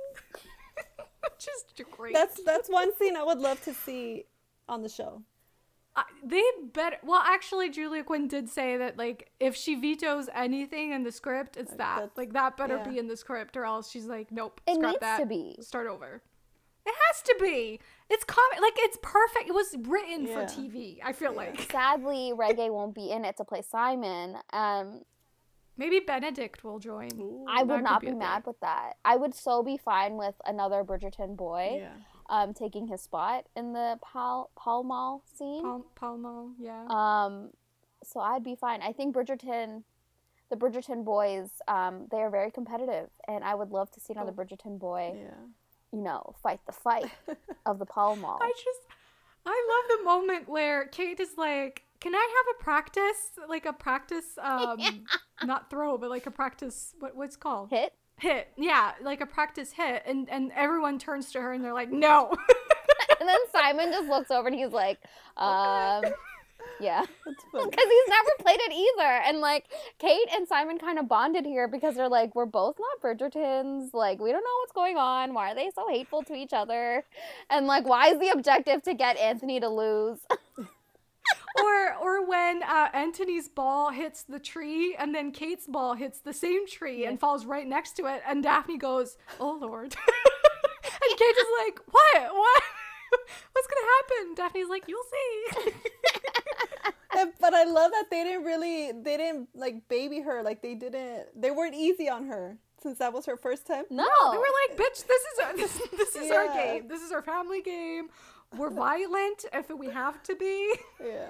[1.24, 2.14] Which is great.
[2.14, 4.26] That's that's one scene I would love to see
[4.68, 5.24] on the show.
[5.96, 6.44] I- they
[6.74, 11.12] better well actually julia quinn did say that like if she vetoes anything in the
[11.12, 12.88] script it's Like, that like that better yeah.
[12.90, 15.58] be in the script or else she's like nope It needs that to be.
[15.62, 16.22] start over
[16.90, 21.12] it has to be it's comic like it's perfect it was written for tv i
[21.14, 21.38] feel Yeah.
[21.44, 24.38] like Sadly, Regé won't be in it to play Simon.
[24.52, 25.02] Um,
[25.78, 27.46] maybe benedict will join Ooh.
[27.48, 28.50] I would not be be mad thing.
[28.52, 28.94] with that.
[29.06, 31.94] I would so be fine with another Bridgerton boy Yeah.
[32.30, 35.62] um, taking his spot in the Pall, Pall Mall scene.
[35.64, 37.52] Pall, Pall Mall, yeah Um,
[38.04, 38.82] so I'd be fine.
[38.82, 39.84] I think Bridgerton,
[40.50, 44.34] the Bridgerton boys, um, they are very competitive, and I would love to see another
[44.36, 44.40] Oh.
[44.42, 45.46] Bridgerton boy, Yeah.
[45.92, 47.12] You know, fight the fight
[47.66, 48.40] of the Pall Mall.
[48.42, 48.80] i just
[49.46, 53.32] i love the moment where kate is like can i have a practice?
[53.50, 54.80] Like a practice um
[55.44, 57.70] not throw but like a practice what what's it called?
[57.70, 57.94] Hit.
[58.20, 61.92] hit yeah like a practice hit and and everyone turns to her and they're like
[61.92, 62.34] no.
[63.20, 64.98] And then Simon just looks over and he's like,
[65.36, 66.06] um,
[66.80, 67.06] yeah.
[67.52, 69.22] Because he's never played it either.
[69.26, 69.66] And like
[69.98, 73.94] Kate and Simon kind of bonded here because they're like, we're both not Bridgertons.
[73.94, 75.34] Like, we don't know what's going on.
[75.34, 77.04] Why are they so hateful to each other?
[77.50, 80.20] And like, why is the objective to get Anthony to lose?
[81.64, 86.34] or or when uh, Anthony's ball hits the tree and then Kate's ball hits the
[86.34, 91.36] same tree and falls right next to it and Daphne goes oh lord and Kate
[91.38, 92.64] is like what what
[93.52, 95.72] what's gonna happen Daphne's like you'll see
[97.42, 101.26] but I love that they didn't really they didn't like baby her like they didn't
[101.36, 103.84] they weren't easy on her since that was her first time.
[103.90, 107.12] No, they were like bitch this is our, this, this is our game this is
[107.12, 108.08] our family game
[108.58, 111.28] we're violent if we have to be Yeah.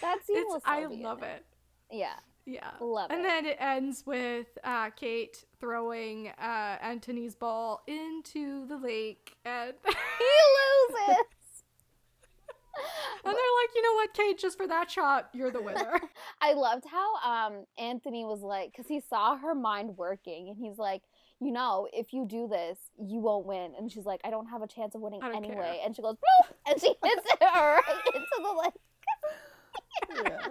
[0.00, 0.62] that scene it's was.
[0.64, 1.04] So I beautiful.
[1.04, 1.44] love it
[1.90, 2.14] Yeah.
[2.50, 2.70] Yeah.
[2.80, 3.22] Love and it.
[3.22, 9.92] then it ends with uh, Kate throwing uh, Anthony's ball into the lake, and He
[9.94, 11.16] loses.
[13.22, 16.00] And they're like, you know what, Kate, just for that shot, you're the winner.
[16.40, 20.78] I loved how um Anthony was like, because he saw her mind working, and he's
[20.78, 21.02] like,
[21.40, 23.72] you know, if you do this, you won't win.
[23.76, 25.54] And she's like, I don't have a chance of winning anyway.
[25.54, 25.76] care.
[25.84, 26.16] And she goes,
[26.66, 27.82] and she hits it right
[28.14, 30.24] into the lake.
[30.24, 30.48] Yeah.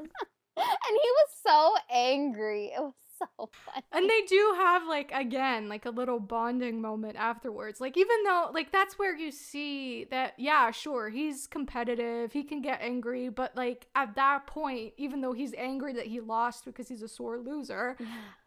[0.60, 2.68] And he was so angry.
[2.76, 3.26] It was so
[3.66, 3.84] funny.
[3.91, 7.82] and they do have like again like a little bonding moment afterwards.
[7.82, 12.62] Like even though like that's where you see that yeah sure he's competitive he can
[12.62, 16.88] get angry but like at that point even though he's angry that he lost because
[16.88, 17.97] he's a sore loser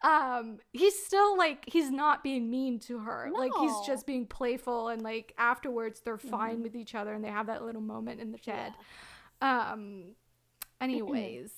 [0.03, 3.29] um he's still like he's not being mean to her.
[3.31, 6.63] Like he's just being playful and like afterwards they're fine Mhm.
[6.63, 8.73] with each other and they have that little moment in the shed.
[9.39, 10.15] Um
[10.81, 11.51] anyways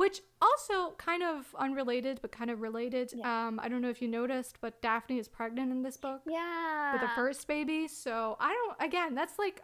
[0.00, 3.48] which also kind of unrelated but kind of related Yeah.
[3.48, 6.92] um i don't know if you noticed but daphne is pregnant in this book Yeah.
[6.92, 9.62] with her first baby so i don't again that's like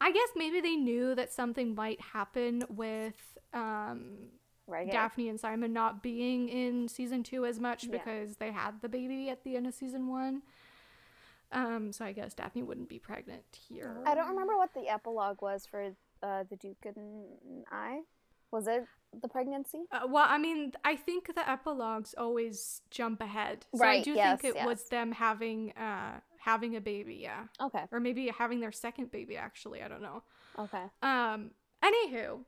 [0.00, 4.00] i guess maybe they knew that something might happen with um
[4.70, 4.90] Right.
[4.92, 7.92] Daphne and Simon not being in season two as much Yeah.
[7.92, 10.42] because they had the baby at the end of season one.
[11.52, 13.96] Um, so I guess Daphne wouldn't be pregnant here.
[14.04, 18.00] I don't remember what the epilogue was for uh, the Duke and I.
[18.52, 18.84] Was it
[19.20, 19.80] the pregnancy?
[19.90, 23.66] Uh, well, I mean, I think the epilogues always jump ahead.
[23.74, 27.44] So I do yes, think it was them having uh having a baby, yeah.
[27.60, 27.84] Okay.
[27.92, 30.22] Or maybe having their second baby actually, I don't know.
[30.58, 30.84] Okay.
[31.02, 31.50] Um,
[31.82, 32.40] anywho,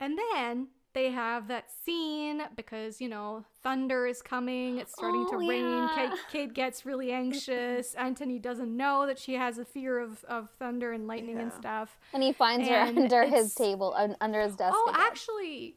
[0.00, 4.78] and then they have that scene because you know thunder is coming.
[4.78, 5.64] It's starting to Oh, rain.
[5.64, 5.88] yeah.
[5.94, 7.94] Kate, Kate gets really anxious.
[7.94, 11.98] Anthony doesn't know that she has a fear of, of thunder and lightning and stuff.
[12.12, 14.74] And he finds And her under his table, under his desk.
[14.76, 15.00] Oh, again.
[15.06, 15.76] actually,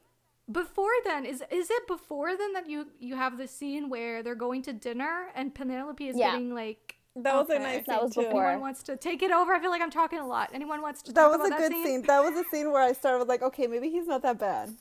[0.51, 4.35] before then is is it before then that you you have the scene where they're
[4.35, 6.31] going to dinner and Penelope is Yeah.
[6.31, 6.97] getting like.
[7.17, 7.63] That was a Okay.
[7.63, 8.21] nice That scene was too.
[8.23, 8.43] before.
[8.43, 9.53] Anyone wants to take it over?
[9.53, 10.49] I feel like I'm talking a lot.
[10.53, 12.01] Anyone wants to That talk was a about good that scene.
[12.01, 14.75] That was a scene where I started with like, okay, maybe he's not that bad.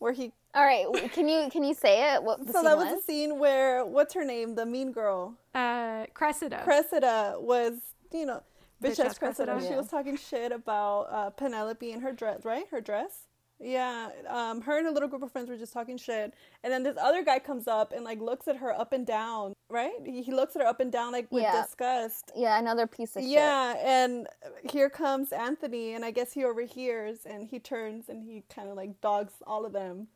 [0.00, 0.86] Where he All right.
[1.12, 2.22] Can you can you say it?
[2.24, 2.96] What the so scene that was was?
[2.96, 6.62] the scene where what's her name, the mean girl, Uh, Cressida.
[6.64, 7.74] Cressida was,
[8.12, 8.42] you know,
[8.82, 9.52] Bitch bitch ass ass Cressida.
[9.52, 9.60] Cressida.
[9.60, 9.76] She Yeah.
[9.76, 12.64] was talking shit about uh, Penelope and her dress, right?
[12.70, 13.26] Her dress.
[13.62, 16.32] Yeah, um, her and her little group of friends were just talking shit,
[16.64, 19.52] and then this other guy comes up and like looks at her up and down,
[19.68, 19.92] right?
[20.04, 21.60] He he looks at her up and down like with Yeah.
[21.62, 22.32] disgust.
[22.34, 23.30] Yeah, another piece of shit.
[23.32, 24.26] Yeah, and
[24.72, 28.76] here comes Anthony, and I guess he overhears and he turns and he kind of
[28.76, 30.08] like dogs all of them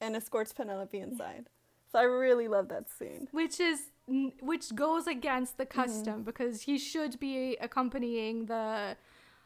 [0.00, 1.46] and escorts Penelope inside.
[1.90, 3.28] So I really love that scene.
[3.32, 3.90] which is
[4.40, 6.22] which goes against the custom Mm-hmm.
[6.24, 8.96] because he should be accompanying the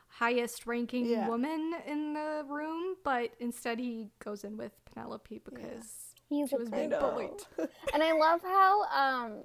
[0.09, 1.29] highest ranking Yeah.
[1.29, 6.69] woman in the room but instead he goes in with penelope because He's she was
[6.71, 7.41] being bullied
[7.95, 9.45] And I love how um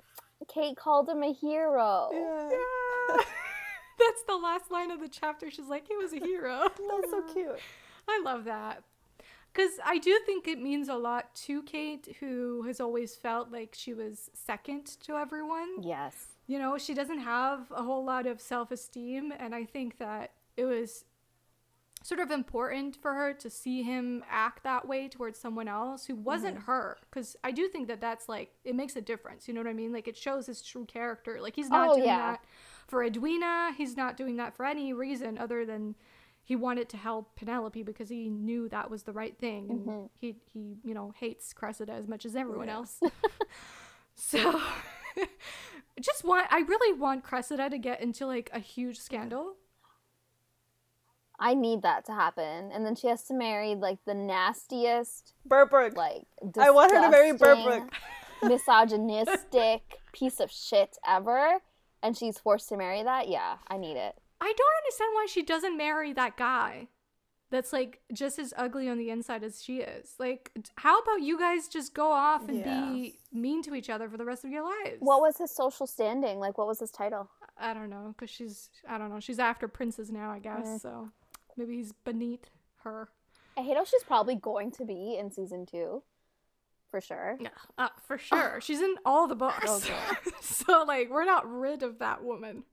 [0.53, 2.09] Kate called him a hero.
[2.11, 3.18] yeah.
[3.99, 7.22] that's the last line of the chapter she's like he was a hero That's so
[7.34, 7.59] cute.
[8.07, 8.84] i love that
[9.53, 13.76] because i do think it means a lot to kate who has always felt like
[13.78, 16.16] she was second to everyone Yes.
[16.47, 19.32] you know, she doesn't have a whole lot of self esteem.
[19.39, 21.06] And I think that it was
[22.04, 26.16] sort of important for her to see him act that way towards someone else who
[26.16, 26.97] wasn't her.
[27.10, 29.47] Because I do think that that's like, it makes a difference.
[29.47, 29.93] You know what I mean?
[29.93, 31.39] Like, it shows his true character.
[31.41, 32.18] Like, he's not Oh, doing yeah.
[32.34, 32.43] that
[32.88, 33.72] for Edwina.
[33.78, 35.95] He's not doing that for any reason other than
[36.43, 39.70] he wanted to help Penelope because he knew that was the right thing.
[39.72, 40.10] And Mhm.
[40.20, 42.74] he, he, you know, hates Cressida as much as everyone Yeah.
[42.76, 42.99] else.
[44.16, 44.62] so.
[46.01, 49.56] just want I really want Cressida to get into like a huge scandal.
[51.40, 52.72] I need that to happen.
[52.72, 55.96] And then she has to marry like the nastiest, Berbrooke.
[55.96, 56.24] like
[56.60, 57.90] I want her to marry disgusting, Berbrooke.
[58.44, 59.82] misogynistic
[60.14, 61.60] piece of shit ever.
[62.02, 63.30] And she's forced to marry that?
[63.30, 64.16] Yeah, I need it.
[64.42, 66.88] I don't understand why she doesn't marry that guy.
[67.50, 70.16] That's like just as ugly on the inside as she is.
[70.20, 74.18] Like, how about you guys just go off and be mean to each other for
[74.18, 74.98] the rest of your lives?
[75.00, 76.40] What was his social standing?
[76.40, 77.30] Like, what was his title?
[77.58, 79.20] I don't know, because she's I don't know.
[79.20, 80.66] She's after princes now, I guess.
[80.66, 80.82] Mm.
[80.82, 81.10] So
[81.58, 82.49] maybe he's beneath
[82.84, 83.10] her.
[83.58, 86.04] I hate how she's probably going to be in season two.
[86.89, 87.38] For sure.
[87.39, 88.60] Yeah, uh, for sure.
[88.62, 89.66] She's in all the books.
[89.68, 89.95] Okay.
[90.41, 92.64] so like, we're not rid of that woman.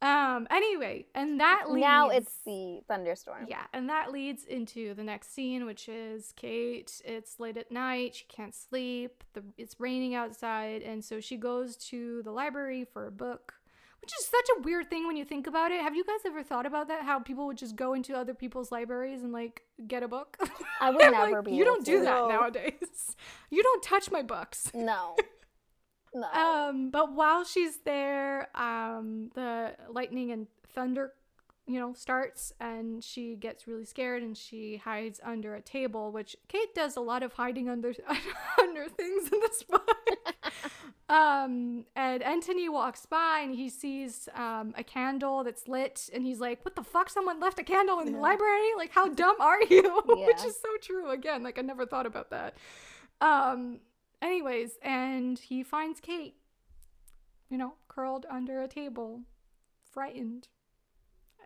[0.00, 0.46] Um.
[0.50, 3.46] Anyway, and that leads Now it's the thunderstorm.
[3.48, 7.02] Yeah, and that leads into the next scene, which is Kate.
[7.04, 8.14] It's late at night.
[8.14, 9.24] She can't sleep.
[9.34, 10.82] The, it's raining outside.
[10.82, 13.54] And so she goes to the library for a book,
[14.00, 15.80] which is such a weird thing when you think about it.
[15.80, 17.02] Have you guys ever thought about that?
[17.02, 20.38] How people would just go into other people's libraries and like get a book?
[20.80, 22.28] I would never like, be You able don't do that No.
[22.28, 23.16] nowadays.
[23.50, 24.70] You don't touch my books.
[24.74, 25.16] No.
[26.14, 26.26] No.
[26.32, 31.12] Um, but while she's there, um, the lightning and thunder,
[31.66, 36.34] you know, starts, and she gets really scared, and she hides under a table, which
[36.48, 37.92] Kate does a lot of hiding under
[38.58, 39.90] under things in this book.
[41.08, 46.40] Um, and Anthony walks by, and he sees um, a candle that's lit, and he's
[46.40, 47.08] like, "What the fuck?
[47.08, 48.22] Someone left a candle in the Yeah.
[48.22, 48.68] library?
[48.76, 51.10] Like, how dumb are you?" which is so true.
[51.10, 52.56] Again, like I never thought about that.
[53.20, 53.80] Um,
[54.20, 56.36] anyways, and he finds Kate,
[57.48, 59.22] you know, curled under a table,
[59.90, 60.48] frightened.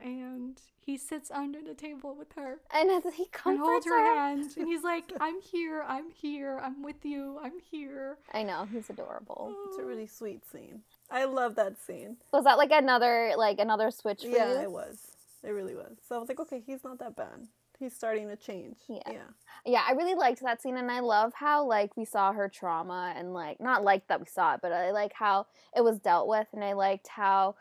[0.02, 3.98] And he sits under the table with her and as he and comforts holds her
[3.98, 4.14] her.
[4.16, 4.50] hand.
[4.56, 8.18] And he's like, I'm here, I'm here, I'm with you, I'm here.
[8.32, 9.54] I know he's adorable.
[9.68, 10.82] It's a really sweet scene.
[11.10, 12.16] I love that scene.
[12.32, 14.36] Was that like another like another switch for you?
[14.36, 14.58] Yeah, you?
[14.60, 15.12] it was.
[15.44, 15.96] It really was.
[16.08, 17.48] So I was like, okay, he's not that bad.
[17.78, 18.76] He's starting to change.
[18.88, 18.98] Yeah.
[19.10, 19.22] Yeah.
[19.64, 23.12] Yeah, I really liked that scene, and I love how like we saw her trauma,
[23.16, 25.46] and like not like that we saw it, but I like how
[25.76, 27.56] it was dealt with, and I liked how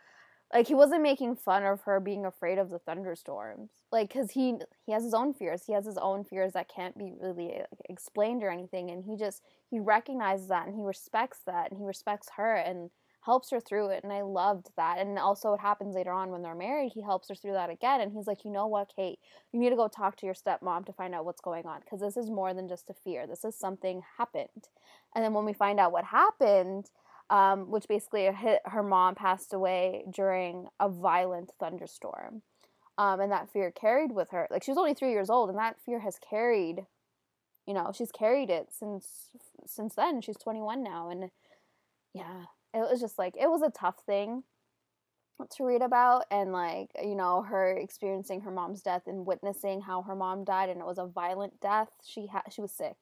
[0.53, 4.55] like he wasn't making fun of her being afraid of the thunderstorms, like because he
[4.85, 8.43] he has his own fears, he has his own fears that can't be really explained
[8.43, 12.29] or anything, and he just he recognizes that and he respects that, and he respects
[12.37, 12.89] her and
[13.23, 16.41] helps her through it, and I loved that, and also what happens later on when
[16.41, 19.19] they're married, he helps her through that again, and he's like, you know what, Kate
[19.51, 21.99] you need to go talk to your stepmom to find out what's going on because
[21.99, 23.27] this is more than just a fear.
[23.27, 24.69] This is something happened.
[25.15, 26.89] And then when we find out what happened,
[27.31, 32.43] um, which basically hit, her mom passed away during a violent thunderstorm.
[32.97, 34.47] Um, and that fear carried with her.
[34.51, 36.85] Like she was only three years old, and that fear has carried,
[37.65, 39.29] you know, she's carried it since
[39.65, 40.21] since then.
[40.21, 41.31] She's 21 now, and
[42.13, 44.43] yeah, it was just like it was a tough thing
[45.49, 50.03] to read about and like you know her experiencing her mom's death and witnessing how
[50.03, 52.97] her mom died and it was a violent death she had she was sick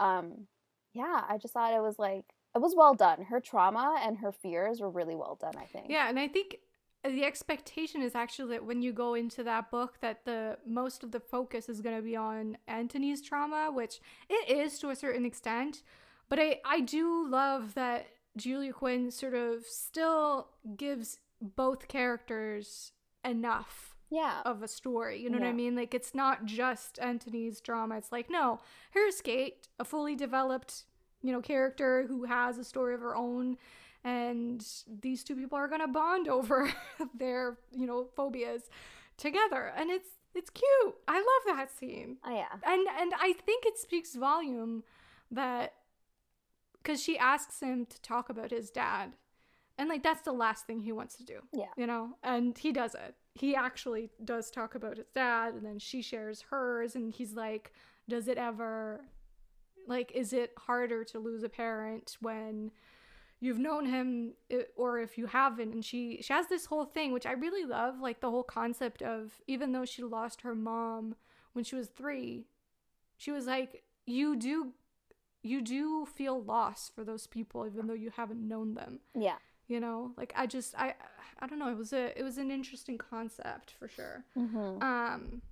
[0.00, 0.48] um
[0.92, 2.24] yeah i just thought it was like
[2.58, 5.86] it was well done her trauma and her fears were really well done i think
[5.88, 6.56] Yeah, and I think
[7.04, 11.04] uh, the expectation is actually that when you go into that book that the most
[11.04, 14.96] of the focus is going to be on Anthony's trauma, which it is to a
[14.96, 15.82] certain extent,
[16.28, 18.06] but I I do love that
[18.36, 22.92] Julia Quinn sort of still gives both characters
[23.24, 25.22] enough yeah of a story.
[25.22, 25.76] You know what I mean?
[25.76, 27.96] Like it's not just Anthony's drama.
[27.98, 28.58] It's like, no,
[28.90, 30.84] here's Kate, a fully developed,
[31.22, 33.56] you know, character who has a story of her own
[34.04, 34.64] and
[35.02, 36.72] these two people are going to bond over
[37.18, 38.70] their, you know, phobias
[39.16, 39.72] together.
[39.76, 40.94] And it's it's cute.
[41.08, 42.18] I love that scene.
[42.24, 44.84] oh yeah And and I think it speaks volume
[45.30, 45.74] that
[46.84, 49.14] cuz she asks him to talk about his dad.
[49.76, 52.72] And like that's the last thing he wants to do yeah you know and he
[52.72, 57.12] does it he actually does talk about his dad and then she shares hers and
[57.12, 57.72] he's like
[58.08, 59.02] does it ever
[59.88, 62.70] like is it harder to lose a parent when
[63.40, 64.34] you've known him
[64.76, 65.72] or if you haven't?
[65.72, 69.02] And she she has this whole thing which i really love like the whole concept
[69.02, 71.14] of even though she lost her mom
[71.52, 72.46] when she was 3
[73.16, 74.72] she was like you do
[75.42, 79.00] you do feel lost for those people even though you haven't known them.
[79.14, 79.36] Yeah.
[79.68, 80.12] You know?
[80.16, 80.94] Like i just i
[81.38, 81.70] i don't know.
[81.70, 84.24] It was a it was an interesting concept for sure.
[84.36, 84.82] Mm-hmm.
[84.82, 85.42] um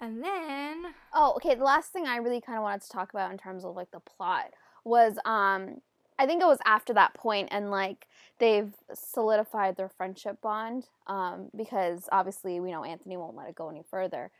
[0.00, 1.54] and then Oh, okay.
[1.54, 3.90] The last thing I really kind of wanted to talk about in terms of like
[3.90, 4.52] the plot
[4.84, 5.80] was um
[6.18, 8.06] I think it was after that point and like
[8.38, 13.68] they've solidified their friendship bond um because obviously we know Anthony won't let it go
[13.70, 14.30] any further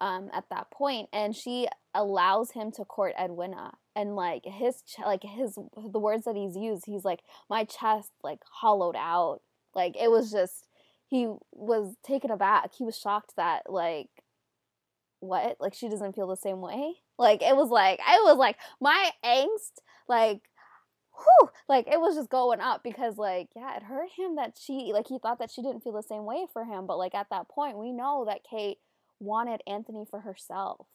[0.00, 5.04] um at that point and she allows him to court Edwina and like his ch-
[5.04, 9.40] like his the words that he's used he's like my chest like hollowed out
[9.74, 10.68] like it was just
[11.06, 14.08] he was taken aback he was shocked that like
[15.20, 15.56] what?
[15.60, 16.94] Like she doesn't feel the same way?
[17.18, 20.42] Like it was like I was like my angst like
[21.14, 24.90] whew, like it was just going up because like yeah it hurt him that she
[24.92, 27.28] like he thought that she didn't feel the same way for him but like at
[27.30, 28.78] that point we know that kate
[29.18, 30.86] wanted anthony for herself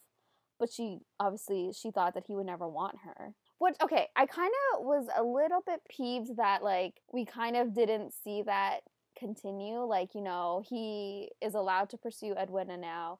[0.59, 3.33] but she obviously she thought that he would never want her.
[3.57, 7.73] Which okay i kind of was a little bit peeved that like we kind of
[7.73, 8.81] didn't see that
[9.17, 13.19] continue like you know he is allowed to pursue edwina now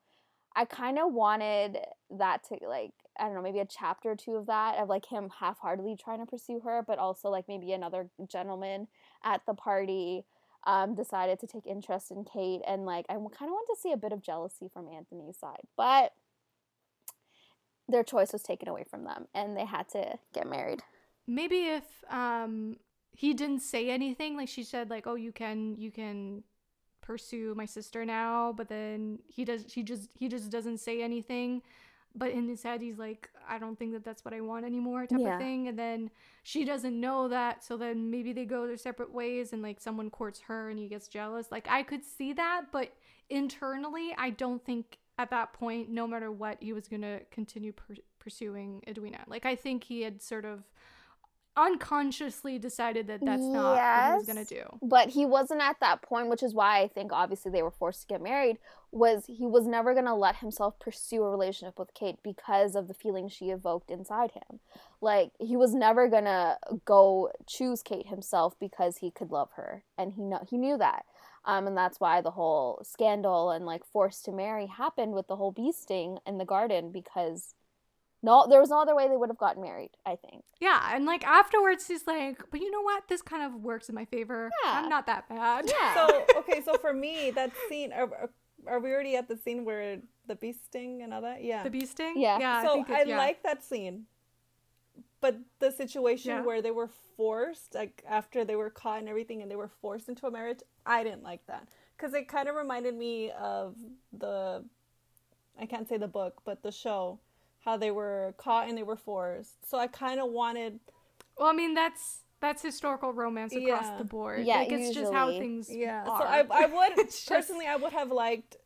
[0.56, 1.80] I kind of wanted
[2.12, 5.06] that to like I don't know maybe a chapter or two of that of like
[5.06, 8.88] him half-heartedly trying to pursue her, but also like maybe another gentleman
[9.24, 10.26] at the party
[10.68, 13.92] um, decided to take interest in Kate, and like I kind of want to see
[13.92, 16.14] a bit of jealousy from Anthony's side, but
[17.88, 20.82] their choice was taken away from them, and they had to get married.
[21.28, 22.78] maybe if um
[23.12, 24.36] he didn't say anything.
[24.36, 26.44] Like she said, like, oh, you can you can
[27.06, 31.62] pursue my sister now, but then he does he just he just doesn't say anything.
[32.18, 35.06] But in his head, he's like, I don't think that that's what I want anymore,
[35.06, 35.34] type Yeah.
[35.34, 35.68] of thing.
[35.68, 36.10] And then
[36.44, 40.10] she doesn't know that, so then maybe they go their separate ways, and like someone
[40.10, 41.52] courts her, and he gets jealous.
[41.52, 42.94] Like I could see that, but
[43.30, 47.96] internally, I don't think at that point, no matter what, he was gonna continue per-
[48.20, 49.24] pursuing Edwina.
[49.28, 50.64] Like I think he had sort of
[51.58, 54.64] unconsciously decided that that's not what he was gonna do.
[54.82, 58.02] but he wasn't at that point which is why i think obviously they were forced
[58.02, 58.58] to get married
[58.96, 62.88] was he was never going to let himself pursue a relationship with kate because of
[62.88, 64.60] the feelings she evoked inside him.
[65.02, 69.84] Like he was never going to go choose kate himself because he could love her
[69.98, 71.06] and he know he knew that.
[71.44, 75.36] Um, and that's why the whole scandal and like forced to marry happened with the
[75.36, 77.54] whole bee sting in the garden because
[78.26, 81.06] no there was no other way they would have gotten married i think Yeah, and
[81.14, 83.02] like afterwards, he's like, "But you know what?
[83.12, 84.42] This kind of works in my favor.
[84.64, 84.72] Yeah.
[84.78, 86.04] I'm not that bad." yeah So
[86.42, 87.92] okay, so for me, that scene.
[88.00, 88.34] Are, are-
[88.74, 90.00] are we already at the scene where
[90.30, 91.40] the bee sting and all that?
[91.52, 91.62] Yeah.
[91.68, 92.16] The bee sting.
[92.28, 92.38] Yeah.
[92.40, 92.64] yeah.
[92.64, 93.18] so I, think I, yeah.
[93.28, 93.98] like that scene,
[95.22, 96.42] but the situation Yeah.
[96.48, 100.10] where they were forced, like after they were caught and everything, and they were forced
[100.10, 101.64] into a marriage, I didn't like that
[101.96, 103.76] because it kind of reminded me of
[104.24, 104.64] the,
[105.62, 107.20] I can't say the book, but the show,
[107.66, 109.68] how they were caught and they were forced.
[109.70, 110.80] So I kind of wanted,
[111.38, 113.98] Well, I mean, that's that's historical romance across Yeah.
[113.98, 114.46] the board.
[114.46, 115.40] Yeah, like it's just how usually.
[115.40, 115.70] things.
[115.74, 116.04] yeah.
[116.08, 116.22] Are.
[116.22, 118.58] So I, I would just- personally, I would have liked,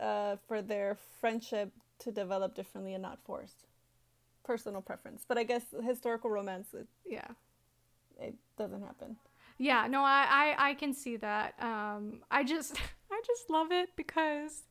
[0.00, 1.70] uh, for their friendship
[2.00, 3.66] to develop differently and not forced.
[4.44, 7.28] Personal preference, but I guess historical romance, it, yeah.
[8.18, 9.16] it doesn't happen.
[9.58, 10.26] Yeah, no, I,
[10.58, 11.54] I I can see that.
[11.62, 12.72] Um, I just
[13.12, 14.62] I just love it because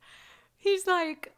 [0.57, 1.33] he's like,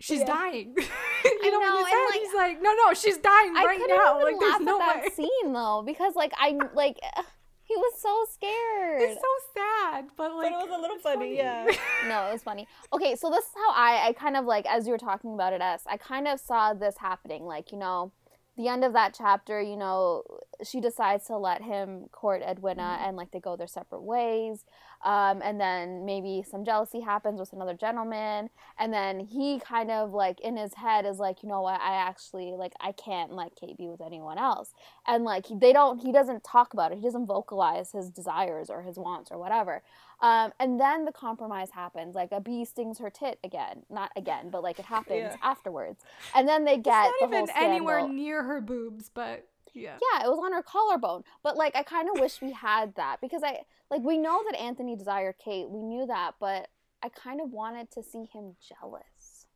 [0.00, 0.26] she's Yeah.
[0.26, 0.74] dying.
[1.24, 3.78] you know, know, in his and, like, he's like, no, no, she's dying I right
[3.78, 4.20] couldn't now.
[4.20, 5.02] even Like, there's laugh no at way.
[5.04, 6.98] that scene though, because like I like
[7.64, 9.02] he was so scared.
[9.02, 11.64] It's so sad, but like, but it was a little it's funny, yeah.
[12.08, 12.66] no, it was funny.
[12.92, 15.52] Okay, so this is how I I kind of like as you were talking about
[15.52, 15.84] it, S.
[15.86, 17.44] I kind of saw this happening.
[17.44, 18.12] Like you know,
[18.56, 20.22] the end of that chapter, you know,
[20.64, 23.04] she decides to let him court Edwina, mm-hmm.
[23.08, 24.64] and like they go their separate ways.
[25.02, 30.12] Um, and then maybe some jealousy happens with another gentleman, and then he kind of
[30.12, 33.56] like in his head is like, you know what, I actually like I can't let
[33.56, 34.74] Kate be with anyone else,
[35.06, 38.82] and like they don't, he doesn't talk about it, he doesn't vocalize his desires or
[38.82, 39.82] his wants or whatever.
[40.20, 44.50] Um, and then the compromise happens, like a bee stings her tit again, not again,
[44.50, 45.36] but like it happens Yeah.
[45.42, 49.46] afterwards, and then they get it's the not whole even anywhere near her boobs, but
[49.74, 49.98] yeah.
[50.12, 51.24] Yeah, it was on her collarbone.
[51.42, 53.60] But like I kind of wish we had that because I
[53.90, 55.68] like we know that Anthony desired Kate.
[55.68, 56.68] We knew that, but
[57.02, 59.46] I kind of wanted to see him jealous.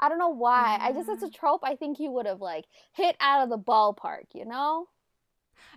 [0.00, 0.78] I don't know why.
[0.80, 1.34] I just it's a mm.
[1.34, 4.88] trope I think he would have like hit out of the ballpark, you know?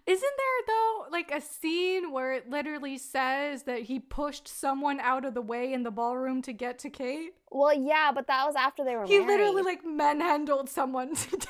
[0.08, 5.26] Isn't there though like a scene where it literally says that he pushed someone out
[5.26, 7.34] of the way in the ballroom to get to Kate?
[7.52, 9.28] Well, yeah, but that was after they were He married.
[9.28, 11.50] literally like manhandled someone to death.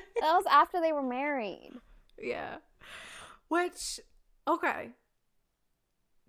[0.20, 1.72] that was after they were married.
[2.20, 2.56] yeah.
[3.48, 4.00] Which
[4.46, 4.90] okay.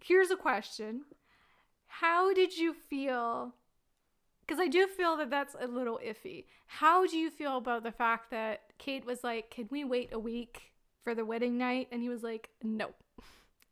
[0.02, 1.02] Here's a question.
[1.88, 3.54] How did you feel?
[4.46, 6.46] Because I do feel that that's a little iffy.
[6.68, 10.20] How do you feel about the fact that Kate was like, Can we wait a
[10.20, 10.72] week
[11.04, 11.88] for the wedding night?
[11.92, 12.92] And he was like, No,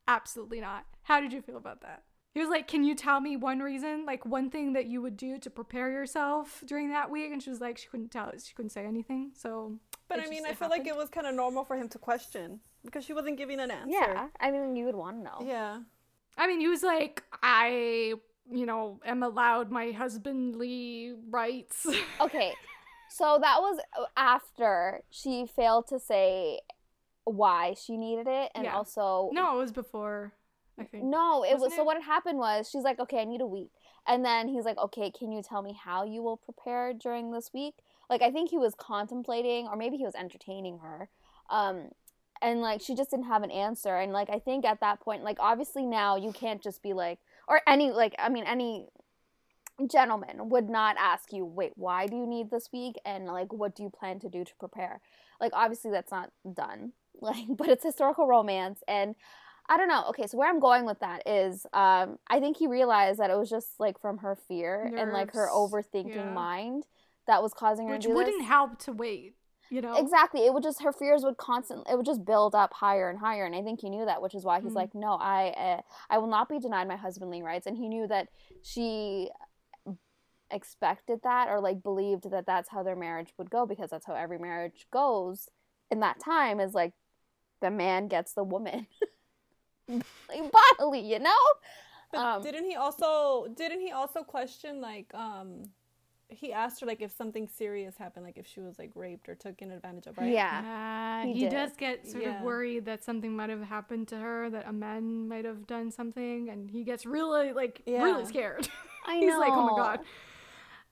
[0.07, 0.85] absolutely not.
[1.03, 2.03] How did you feel about that?
[2.33, 5.17] He was like, Can you tell me one reason, like one thing that you would
[5.17, 7.31] do to prepare yourself during that week?
[7.31, 9.31] And she was like, She couldn't tell, she couldn't say anything.
[9.35, 11.63] So, But it I mean, just- I it feel like it was kind of normal
[11.65, 13.89] for him to question because she wasn't giving an answer.
[13.91, 15.37] Yeah, I mean you would want to know.
[15.45, 15.81] Yeah.
[16.37, 18.13] I mean, he was like, I,
[18.51, 21.85] you know, am allowed my husbandly rights.
[22.21, 22.53] Okay,
[23.09, 26.59] so that was uh, after she failed to say
[27.25, 28.75] why she needed it, and Yeah.
[28.77, 30.33] also no, it was before,
[30.79, 31.03] I think.
[31.03, 33.47] No, it was Wasn't so what had happened was she's like, okay, I need a
[33.47, 33.71] week.
[34.09, 37.49] And then he's like, okay, can you tell me how you will prepare during this
[37.53, 37.75] week?
[38.09, 41.09] Like, I think he was contemplating, or maybe he was entertaining her.
[41.49, 41.89] Um,
[42.41, 43.95] and like, she just didn't have an answer.
[43.95, 47.19] And like, I think at that point, like, obviously now you can't just be like,
[47.47, 48.87] or any, like, I mean, any
[49.89, 52.95] gentleman would not ask you, wait, why do you need this week?
[53.05, 55.01] And like, what do you plan to do to prepare?
[55.39, 56.93] Like, obviously that's not done.
[57.19, 59.15] Like, but it's historical romance and
[59.67, 60.05] I don't know.
[60.09, 63.37] Okay, so where I'm going with that is um I think he realized that it
[63.37, 66.31] was just like from her fear and like her overthinking yeah.
[66.31, 66.85] mind
[67.27, 68.47] that was causing her Which to do wouldn't this.
[68.47, 69.35] help to wait,
[69.69, 69.95] you know?
[69.97, 70.45] Exactly.
[70.45, 73.45] It would just her fears would constantly it would just build up higher and higher
[73.45, 74.75] and I think he knew that, which is why he's Mhm.
[74.75, 78.07] like, "No, I uh, I will not be denied my husbandly rights." And he knew
[78.07, 78.29] that
[78.61, 79.29] she
[80.49, 84.15] expected that or like believed that that's how their marriage would go because that's how
[84.15, 85.49] every marriage goes
[85.91, 86.93] in that time is like
[87.61, 88.87] the man gets the woman.
[89.89, 91.31] like bodily, you know?
[92.11, 95.63] But Um, didn't he also didn't he also question like um
[96.29, 99.35] he asked her like if something serious happened, like if she was like raped or
[99.35, 100.31] taken advantage of, right?
[100.31, 100.61] Yeah.
[100.61, 102.39] Yeah, he he, does get sort Yeah.
[102.39, 105.89] of worried that something might have happened to her, that a man might have done
[105.91, 108.03] something, and he gets really like Yeah.
[108.03, 108.67] really scared.
[109.07, 109.99] I He's like, oh my god.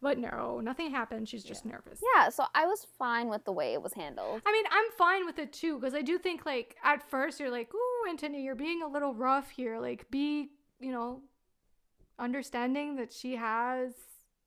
[0.02, 1.28] But no, nothing happened.
[1.28, 2.00] She's just nervous.
[2.16, 4.42] Yeah, so I was fine with the way it was handled.
[4.46, 7.50] I mean, I'm fine with it too because I do think like at first you're
[7.50, 9.80] like, "Ooh, Anthony, you're being a little rough here.
[9.80, 11.22] Like, be you know,
[12.20, 13.94] understanding that she has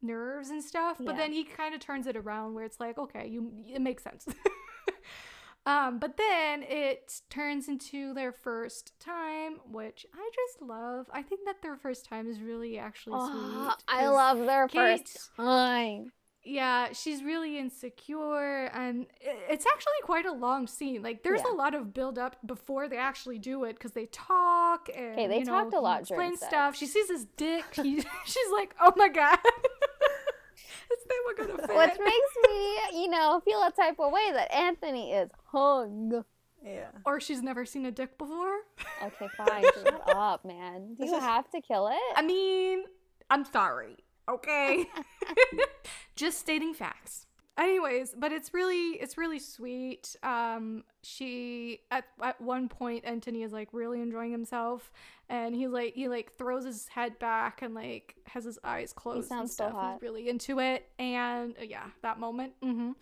[0.02, 1.16] nerves and stuff." But Yeah.
[1.22, 4.26] then he kind of turns it around where it's like, "Okay, you it makes sense."
[5.66, 11.06] um, but then it turns into their first time, which I just love.
[11.12, 13.28] I think that their first time is really actually Oh,
[13.74, 13.84] sweet.
[13.88, 16.12] I love their Kate- first time.
[16.42, 21.02] yeah, she's really insecure, and it's actually quite a long scene.
[21.02, 21.52] Like, there's Yeah.
[21.52, 25.26] a lot of build up before they actually do it because they talk and Okay,
[25.26, 26.76] they you know, talked a lot during explains stuff.
[26.76, 27.64] She sees his dick.
[27.74, 29.38] He, she's like, "Oh my god,
[30.90, 34.52] is that gonna fit?" Which makes me, you know, feel a type of way that
[34.52, 36.24] Anthony is hung.
[36.64, 36.88] Yeah.
[37.06, 38.58] or she's never seen a dick before.
[39.00, 39.62] Okay, fine.
[39.62, 40.96] Shut up, man.
[40.98, 41.96] Do you have to kill it?
[42.16, 42.82] I mean,
[43.30, 43.96] I'm sorry.
[44.28, 44.86] Okay.
[46.16, 47.27] Just stating facts.
[47.58, 50.14] Anyways, but it's really it's really sweet.
[50.22, 54.92] Um she at at one point Anthony is like really enjoying himself
[55.28, 59.18] and he like he like throws his head back and like has his eyes closed
[59.18, 59.72] and sounds so stuff.
[59.72, 59.92] hot.
[59.94, 62.52] He's really into it and uh, yeah, that moment.
[62.62, 62.92] mm-hmm.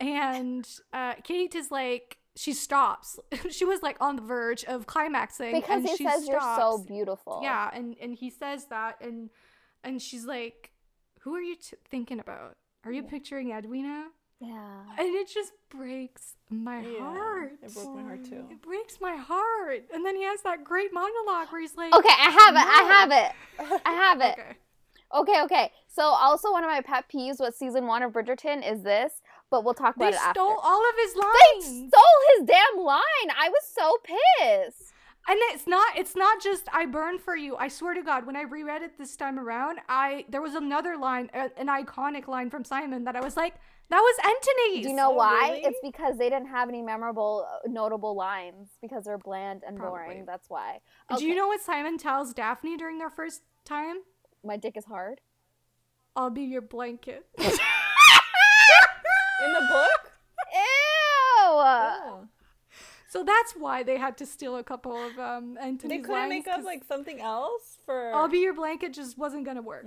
[0.00, 3.18] And uh Kate is like she stops.
[3.50, 7.40] she was like on the verge of climaxing Because and he says you're so beautiful.
[7.42, 9.28] Yeah, and and he says that, and
[9.82, 10.70] and she's like,
[11.22, 12.56] "Who are you t- thinking about?
[12.88, 14.06] Are you picturing Edwina?"
[14.40, 14.82] Yeah.
[14.98, 17.52] And it just breaks my Yeah, heart.
[17.60, 18.44] it broke my heart too.
[18.50, 19.84] It breaks my heart.
[19.92, 22.66] And then he has that great monologue where he's like, Okay, I have it.
[22.66, 23.82] I have it.
[23.84, 24.38] I have it.
[24.38, 24.52] Okay.
[25.14, 25.72] Okay, okay.
[25.88, 29.64] So also one of my pet peeves with season one of Bridgerton is this, but
[29.64, 30.38] we'll talk They about it after.
[30.38, 31.64] stole all of his lines.
[31.82, 33.28] They stole his damn line.
[33.36, 34.92] I was so pissed.
[35.30, 37.54] And it's not it's not just I burn for you.
[37.56, 40.96] I swear to God, when I reread it this time around, I there was another
[40.96, 43.54] line, a, an iconic line from Simon that I was like,
[43.90, 44.84] that was Anthony's.
[44.86, 45.48] Do you know Oh, why?
[45.50, 45.60] really?
[45.64, 49.98] It's because they didn't have any memorable, uh, notable lines because they're bland and Probably.
[50.00, 50.24] boring.
[50.26, 50.80] That's why.
[51.18, 53.96] Do you know what Simon tells Daphne during their first time?
[54.42, 55.20] My dick is hard.
[56.16, 57.26] I'll be your blanket.
[57.38, 57.44] In
[59.52, 60.12] the book?
[60.52, 60.60] Ew.
[61.50, 62.07] Oh.
[63.10, 66.30] So that's why they had to steal a couple of um Anthony's They couldn't lines,
[66.30, 69.86] make up like something else for I'll be your blanket just wasn't gonna work.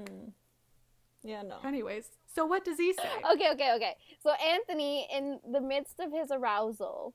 [1.24, 1.58] Yeah, no.
[1.64, 3.04] Anyways, so what does he say?
[3.34, 3.96] Okay, okay, okay.
[4.24, 7.14] So Anthony, in the midst of his arousal,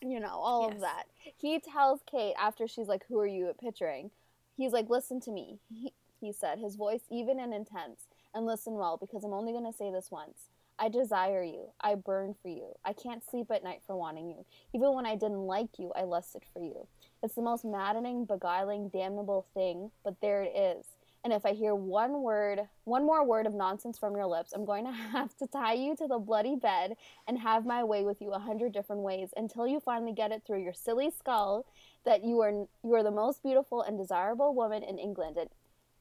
[0.00, 0.74] you know, all Yes.
[0.76, 1.04] of that,
[1.36, 4.10] he tells Kate after she's like, "Who are you at picturing?"
[4.56, 8.74] He's like, "Listen to me." He, he said, his voice even and intense, and listen
[8.74, 10.48] well because I'm only gonna say this once.
[10.78, 11.70] I desire you.
[11.80, 12.74] I burn for you.
[12.84, 14.44] I can't sleep at night for wanting you.
[14.74, 16.86] Even when I didn't like you, I lusted for you.
[17.22, 20.86] It's the most maddening, beguiling, damnable thing, but there it is.
[21.22, 24.66] And if I hear one word, one more word of nonsense from your lips, I'm
[24.66, 26.96] going to have to tie you to the bloody bed
[27.26, 30.42] and have my way with you a hundred different ways until you finally get it
[30.46, 31.64] through your silly skull
[32.04, 35.38] that you are you are the most beautiful and desirable woman in England.
[35.38, 35.48] And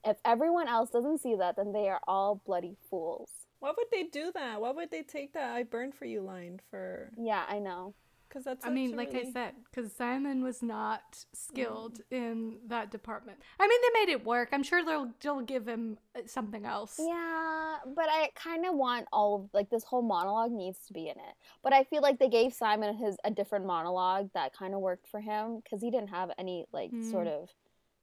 [0.03, 3.29] if everyone else doesn't see that, then they are all bloody fools.
[3.63, 4.59] Why would they do that?
[4.59, 7.13] Why would they take that "I burn for you" line for?
[7.17, 7.93] Yeah, I know.
[8.27, 8.65] Because that's.
[8.65, 12.11] I mean, such a like I said, because Simon was not skilled Mm.
[12.11, 13.37] in that department.
[13.61, 14.49] I mean, they made it work.
[14.51, 16.99] I'm sure they'll they'll give him uh, something else.
[16.99, 21.03] Yeah, but I kind of want all of like this whole monologue needs to be
[21.07, 21.35] in it.
[21.63, 25.07] But I feel like they gave Simon his a different monologue that kind of worked
[25.07, 27.49] for him because he didn't have any like sort of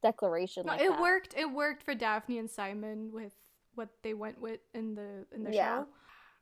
[0.03, 0.65] declaration.
[0.65, 1.01] No, like it that.
[1.03, 1.35] worked.
[1.37, 3.35] It worked for Daphne and Simon with
[3.81, 5.65] what they went with in the in the Yeah.
[5.67, 5.87] show.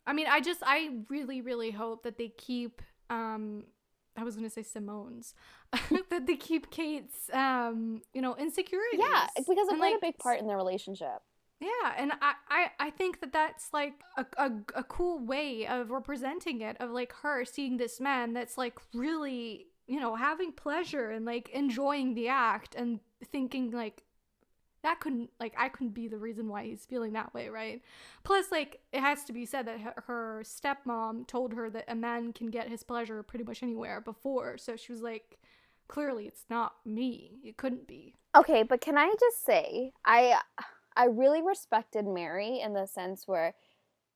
[0.07, 0.78] I mean, I just I
[1.16, 2.74] really really hope that they keep
[3.18, 3.43] um
[4.20, 5.34] I was gonna say Simone's
[6.12, 9.01] that they keep Kate's um you know insecurities.
[9.07, 11.20] Yeah, because it And, played like, a big part in their relationship.
[11.61, 15.91] Yeah, and I, I, I think that that's like a, a, a cool way of
[15.91, 21.11] representing it, of like her seeing this man that's like really, you know, having pleasure
[21.11, 23.01] and like enjoying the act and
[23.32, 24.05] thinking like
[24.83, 27.83] that couldn't, like, I couldn't be the reason why he's feeling that way, right?
[28.24, 32.33] Plus, like, it has to be said that her, stepmom told her that a man
[32.33, 35.39] can get his pleasure pretty much anywhere before, so she was like,
[35.89, 37.41] clearly it's not me.
[37.43, 38.14] It couldn't be.
[38.37, 40.39] Okay, but can I just say I
[40.97, 43.55] I really respected Mary in the sense where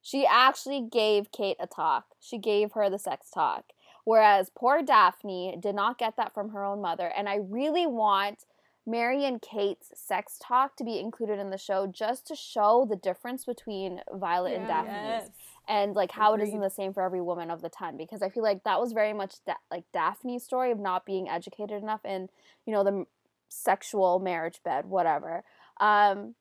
[0.03, 2.07] she actually gave Kate a talk.
[2.21, 3.67] She gave her the sex talk.
[4.05, 7.07] Whereas poor Daphne did not get that from her own mother.
[7.17, 8.45] And I really want
[8.87, 12.97] Mary and Kate's sex talk to be included in the show just to show the
[12.97, 14.83] difference between Violet and Yeah.
[14.83, 15.31] Daphne's Yes.
[15.69, 18.29] and like how it isn't the same for every woman of the time because I
[18.29, 22.05] feel like that was very much da- like Daphne's story of not being educated enough
[22.05, 22.29] in
[22.67, 23.07] you know the m-
[23.49, 25.45] sexual marriage bed whatever
[25.79, 26.35] um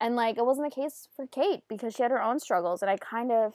[0.00, 2.90] and like it wasn't the case for Kate because she had her own struggles and
[2.90, 3.54] I kind of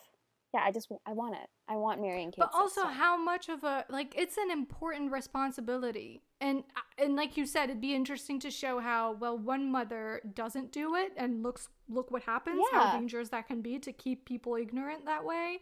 [0.53, 1.49] yeah I just I want it.
[1.67, 5.11] I want Mary and Kate but also how much of a like it's an important
[5.11, 6.23] responsibility.
[6.39, 10.21] And uh, and like you said it'd be interesting to show how well one mother
[10.33, 12.79] doesn't do it and looks look what happens yeah.
[12.79, 15.59] how dangerous that can be to keep people ignorant that way.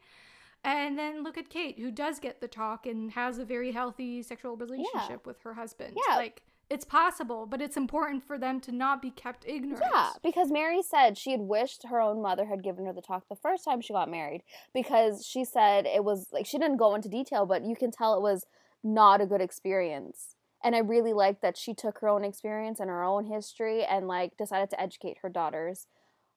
[0.63, 4.21] And then look at Kate who does get the talk and has a very healthy
[4.21, 5.97] sexual relationship with her husband.
[6.07, 6.15] Yeah.
[6.17, 10.51] like it's possible but it's important for them to not be kept ignorant Yeah, because
[10.51, 13.63] Mary said she had wished her own mother had given her the talk the first
[13.63, 14.41] time she got married
[14.73, 18.15] because she said it was like she didn't go into detail, but you can tell
[18.15, 18.45] it was
[18.83, 20.35] not a good experience.
[20.63, 24.07] And I really like that she took her own experience and her own history and
[24.07, 25.87] like decided to educate her daughters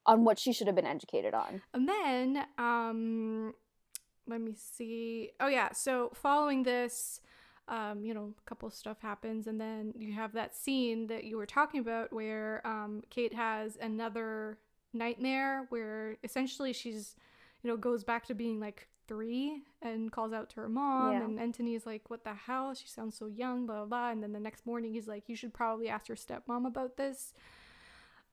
[0.07, 1.63] on what she should have been educated on.
[1.73, 3.55] And then, um,
[4.27, 5.31] let me see.
[5.41, 7.21] Oh yeah, so following this,
[7.69, 11.37] um, you know, a couple stuff happens, and then you have that scene that you
[11.37, 14.59] were talking about where um, Kate has another
[14.93, 17.15] nightmare where essentially she's,
[17.63, 21.25] you know, goes back to being like three and calls out to her mom, Yeah.
[21.25, 22.75] and Anthony's like, "What the hell?
[22.75, 23.87] She sounds so young." Blah blah.
[23.87, 24.11] blah.
[24.11, 27.33] And then the next morning, he's like, "You should probably ask your stepmom about this."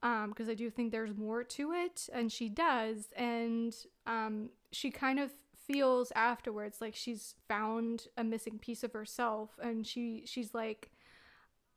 [0.04, 3.74] um because i do think there's more to it and she does and
[4.06, 5.32] um she kind of
[5.68, 9.52] feels afterwards like she's found a missing piece of herself.
[9.62, 10.92] And she she's like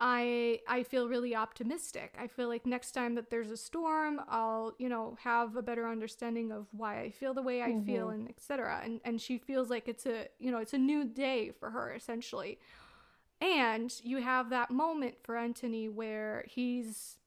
[0.01, 2.15] i i feel really optimistic.
[2.19, 5.89] I feel like next time that there's a storm i'll you know have a better
[5.89, 7.85] understanding of why i feel the way i mm-hmm.
[7.85, 11.05] feel and etc and and she feels like it's a you know it's a new
[11.05, 12.59] day for her essentially.
[13.41, 17.19] And you have that moment for Anthony where he's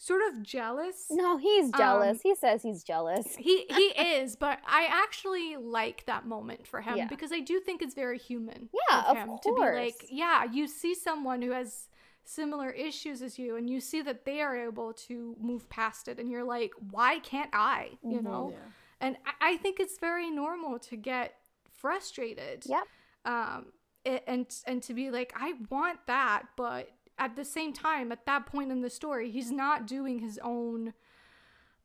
[0.00, 1.06] sort of jealous.
[1.10, 2.16] No, he's jealous.
[2.16, 3.34] Um, he says he's jealous.
[3.36, 3.88] He he
[4.20, 7.06] is, but I actually like that moment for him Yeah.
[7.08, 8.68] because I do think it's very human.
[8.90, 11.88] Yeah, of him to be like, yeah, you see someone who has
[12.24, 16.18] similar issues as you and you see that they are able to move past it
[16.18, 17.90] and you're like, why can't I?
[18.02, 18.50] You know?
[18.52, 18.58] Yeah.
[19.00, 21.34] And I, I think it's very normal to get
[21.82, 22.82] frustrated Yep.
[23.24, 23.66] um
[24.04, 28.46] and and to be like i want that but at the same time at that
[28.46, 30.92] point in the story he's not doing his own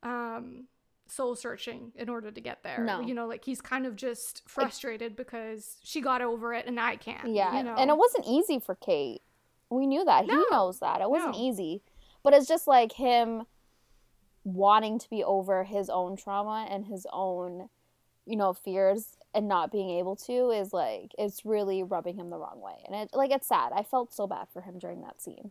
[0.02, 0.64] um
[1.06, 3.00] soul searching in order to get there No.
[3.00, 6.96] you know like he's kind of just frustrated because she got over it and i
[6.96, 9.20] can't Yeah, you know and it wasn't easy for Kate.
[9.70, 10.26] We knew that.
[10.26, 11.00] No, he knows that.
[11.00, 11.40] It wasn't no.
[11.40, 11.82] easy.
[12.22, 13.44] But it's just like him
[14.44, 17.68] wanting to be over his own trauma and his own,
[18.24, 22.38] you know, fears and not being able to is like it's really rubbing him the
[22.38, 22.82] wrong way.
[22.86, 23.72] And it like it's sad.
[23.74, 25.50] I felt so bad for him during that scene.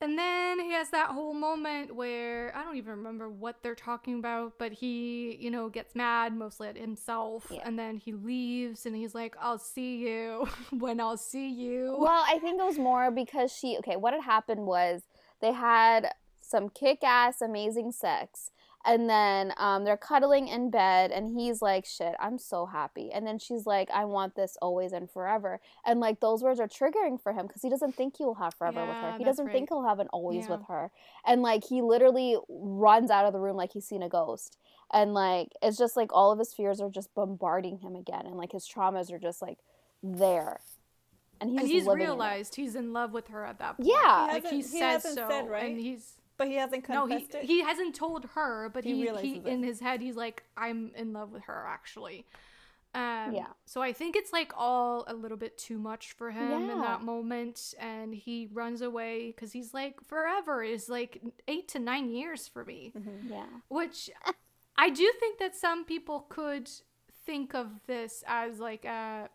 [0.00, 4.18] And then he has that whole moment where I don't even remember what they're talking
[4.18, 7.46] about, but he, you know, gets mad mostly at himself.
[7.50, 7.60] Yeah.
[7.64, 11.94] And then he leaves and he's like, I'll see you when I'll see you.
[11.96, 15.02] Well, I think it was more because she okay, what had happened was
[15.40, 18.50] they had some kick ass amazing sex
[18.84, 23.26] and then um, they're cuddling in bed and he's like shit i'm so happy and
[23.26, 27.20] then she's like i want this always and forever and like those words are triggering
[27.20, 29.52] for him because he doesn't think he will have forever with her he doesn't right.
[29.52, 30.56] think he'll have an always Yeah.
[30.56, 30.90] with her
[31.26, 34.58] and like he literally runs out of the room like he's seen a ghost
[34.92, 38.36] and like it's just like all of his fears are just bombarding him again and
[38.36, 39.58] like his traumas are just like
[40.02, 40.58] there
[41.40, 42.12] and he's, and he's living in it.
[42.12, 43.88] realized he's in love with her at that point.
[43.92, 44.28] Yeah.
[44.30, 45.70] like he, he says so, said, right?
[45.72, 47.44] and he's But he hasn't confessed no, he it.
[47.44, 51.12] he hasn't told her, but He he, he, in his head he's like, I'm in
[51.12, 52.26] love with her actually.
[52.94, 53.46] Um, Yeah.
[53.64, 57.02] So I think it's like all a little bit too much for him in that
[57.02, 62.48] moment, and he runs away because he's like, forever is like eight to nine years
[62.48, 63.32] for me, Mm-hmm.
[63.32, 64.10] yeah which
[64.76, 66.68] I do think that some people could
[67.24, 69.28] think of this as like a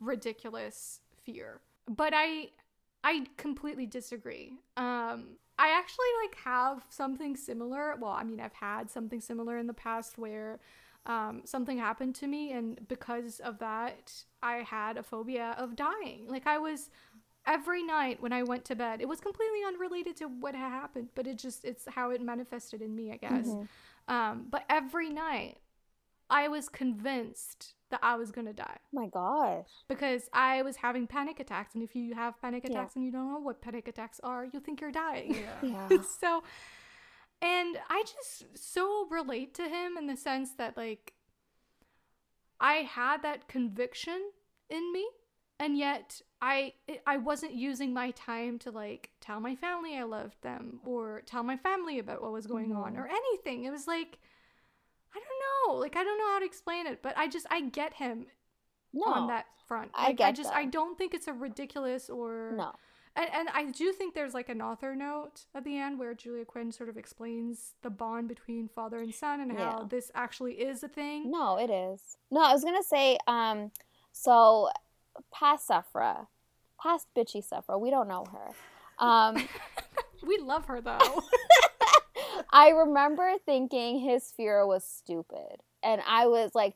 [0.00, 2.50] ridiculous fear, but I
[3.02, 4.54] I completely disagree.
[4.76, 7.94] Um, I actually like have something similar.
[8.00, 10.58] Well, I mean, I've had something similar in the past where
[11.06, 16.26] um, something happened to me, and because of that, I had a phobia of dying.
[16.28, 16.90] Like I was
[17.46, 19.00] every night when I went to bed.
[19.00, 22.80] It was completely unrelated to what had happened, but it just it's how it manifested
[22.82, 23.46] in me, I guess.
[24.08, 25.58] Um, but every night,
[26.30, 31.40] I was convinced that I was gonna die my gosh because I was having panic
[31.40, 31.74] attacks.
[31.74, 32.70] And if you have panic Yeah.
[32.70, 35.36] attacks and you don't know what panic attacks are, you think you're dying.
[35.62, 35.88] yeah
[36.20, 36.42] so,
[37.42, 41.14] and I just so relate to him in the sense that, like,
[42.60, 44.30] I had that conviction
[44.70, 45.06] in me
[45.58, 46.74] and yet I
[47.06, 51.42] I wasn't using my time to like tell my family I loved them or tell
[51.42, 52.82] my family about what was going mm-hmm.
[52.82, 53.64] on or anything.
[53.64, 54.18] It was like
[55.14, 57.62] I don't know, like I don't know how to explain it, but I just I
[57.62, 58.26] get him
[58.92, 59.90] no, on that front.
[59.96, 60.58] Like, I get I just that.
[60.58, 62.72] I don't think it's a ridiculous or no.
[63.16, 66.44] And, and I do think there's like an author note at the end where Julia
[66.44, 69.70] Quinn sort of explains the bond between father and son and yeah.
[69.70, 71.30] how this actually is a thing.
[71.30, 72.16] No, it is.
[72.32, 73.70] No, I was gonna say, um,
[74.12, 74.70] so
[75.32, 76.26] past Sephra,
[76.82, 77.80] past bitchy Sephra.
[77.80, 79.04] We don't know her.
[79.04, 79.36] Um,
[80.26, 80.98] we love her though.
[82.52, 86.74] I remember thinking his fear was stupid, and I was like,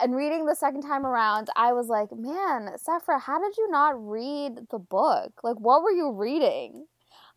[0.00, 3.94] and reading the second time around, I was like, man, Sephra, how did you not
[3.96, 5.32] read the book?
[5.42, 6.86] Like, what were you reading?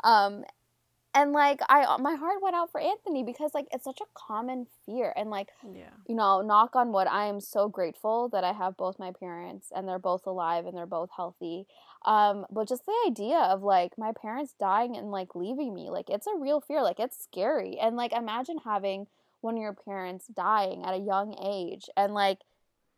[0.03, 0.43] Um,
[1.15, 4.67] and like i my heart went out for anthony because like it's such a common
[4.86, 8.51] fear and like yeah you know knock on wood i am so grateful that i
[8.51, 11.65] have both my parents and they're both alive and they're both healthy
[12.06, 16.10] um but just the idea of like my parents dying and like leaving me like
[16.10, 19.08] it's a real fear like it's scary and like imagine having
[19.41, 22.39] one of your parents dying at a young age and like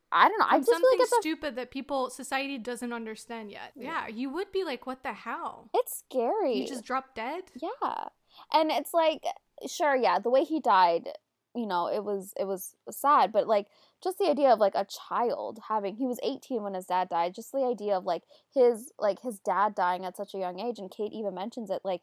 [0.09, 0.45] I don't know.
[0.49, 1.55] I just something feel like it's stupid a...
[1.57, 3.73] that people society doesn't understand yet.
[3.75, 4.07] Yeah.
[4.07, 6.59] yeah, you would be like, "What the hell?" It's scary.
[6.59, 7.43] You just dropped dead.
[7.61, 8.05] Yeah,
[8.53, 9.23] and it's like,
[9.67, 11.09] sure, yeah, the way he died,
[11.55, 13.67] you know, it was it was sad, but like
[14.03, 17.33] just the idea of like a child having he was 18 when his dad died
[17.35, 18.23] just the idea of like
[18.53, 21.81] his like his dad dying at such a young age and kate even mentions it
[21.83, 22.01] like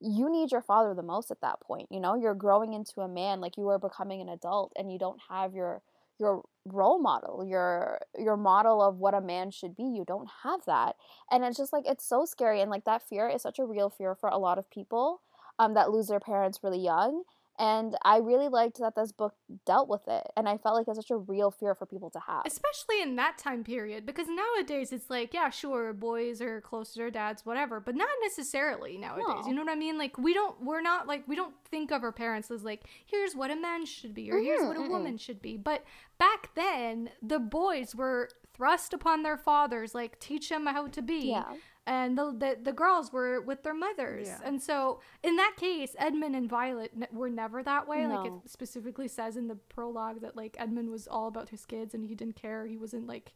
[0.00, 2.14] you need your father the most at that point you know?
[2.14, 5.54] You're growing into a man like you are becoming an adult and you don't have
[5.54, 5.82] your
[6.20, 10.60] your role model your your model of what a man should be you don't have
[10.66, 10.96] that.
[11.30, 13.90] And it's just like it's so scary and like that fear is such a real
[13.90, 15.22] fear for a lot of people
[15.58, 17.22] um that lose their parents really young
[17.58, 19.34] and I really liked that this book
[19.66, 20.22] dealt with it.
[20.36, 22.42] And I felt like it's such a real fear for people to have.
[22.46, 24.06] Especially in that time period.
[24.06, 27.80] Because nowadays it's like, yeah, sure, boys are close to their dads, whatever.
[27.80, 29.42] But not necessarily nowadays.
[29.42, 29.48] No.
[29.48, 29.98] You know what I mean?
[29.98, 33.34] Like, we don't, we're not like, we don't think of our parents as like, here's
[33.34, 34.92] what a man should be or mm-hmm, here's what a mm-hmm.
[34.92, 35.56] woman should be.
[35.56, 35.84] But
[36.16, 41.30] back then, the boys were thrust upon their fathers, like, teach them how to be.
[41.30, 41.54] Yeah
[41.88, 44.38] and the, the, the girls were with their mothers yeah.
[44.44, 48.16] and so in that case edmund and violet were never that way no.
[48.16, 51.94] like it specifically says in the prologue that like edmund was all about his kids
[51.94, 53.32] and he didn't care he wasn't like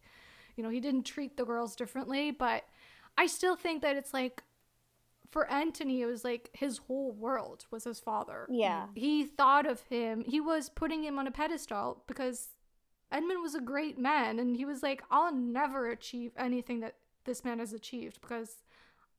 [0.55, 2.63] you know he didn't treat the girls differently but
[3.17, 4.43] i still think that it's like
[5.31, 8.45] for Anthony, it was like his whole world was his father.
[8.51, 8.85] Yeah.
[8.93, 12.49] He thought of him, he was putting him on a pedestal because
[13.11, 14.37] Edmund was a great man.
[14.37, 18.57] And he was like, I'll never achieve anything that this man has achieved because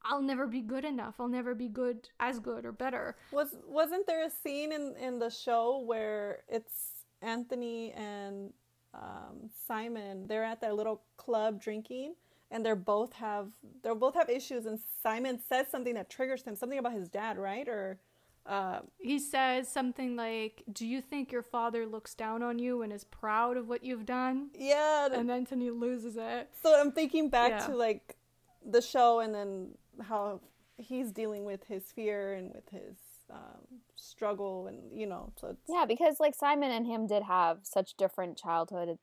[0.04, 1.14] I'll never be good enough.
[1.18, 3.16] I'll never be good as good or better.
[3.32, 8.52] Was wasn't there a scene in in the show where it's Anthony and
[8.92, 10.26] um, Simon?
[10.26, 12.14] They're at their little club drinking,
[12.50, 13.48] and they're both have
[13.82, 14.66] they both have issues.
[14.66, 17.66] And Simon says something that triggers him, something about his dad, right?
[17.66, 17.98] Or
[18.46, 22.92] uh, he says something like, "Do you think your father looks down on you and
[22.92, 26.50] is proud of what you've done?" Yeah, and then Anthony loses it.
[26.62, 27.66] So I'm thinking back yeah.
[27.66, 28.16] to like
[28.64, 30.40] the show and then how
[30.76, 32.98] he's dealing with his fear and with his
[33.30, 37.96] um, struggle, and you know, so yeah, because like Simon and him did have such
[37.96, 38.98] different childhoods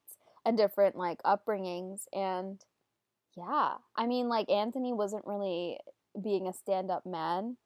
[0.46, 2.64] and different like upbringings, and
[3.36, 5.80] yeah, I mean, like Anthony wasn't really
[6.22, 7.58] being a stand-up man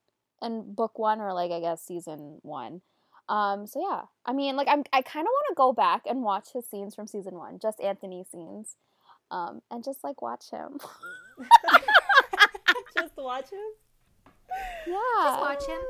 [0.41, 2.81] in book one or like I guess season one.
[3.27, 6.21] Um, so yeah, I mean, like I'm, I kind of want to go back and
[6.21, 8.77] watch his scenes from season one, just Anthony scenes,
[9.31, 10.77] um, and just like watch him.
[12.97, 13.59] just watch him.
[14.87, 15.81] Yeah, just watch him.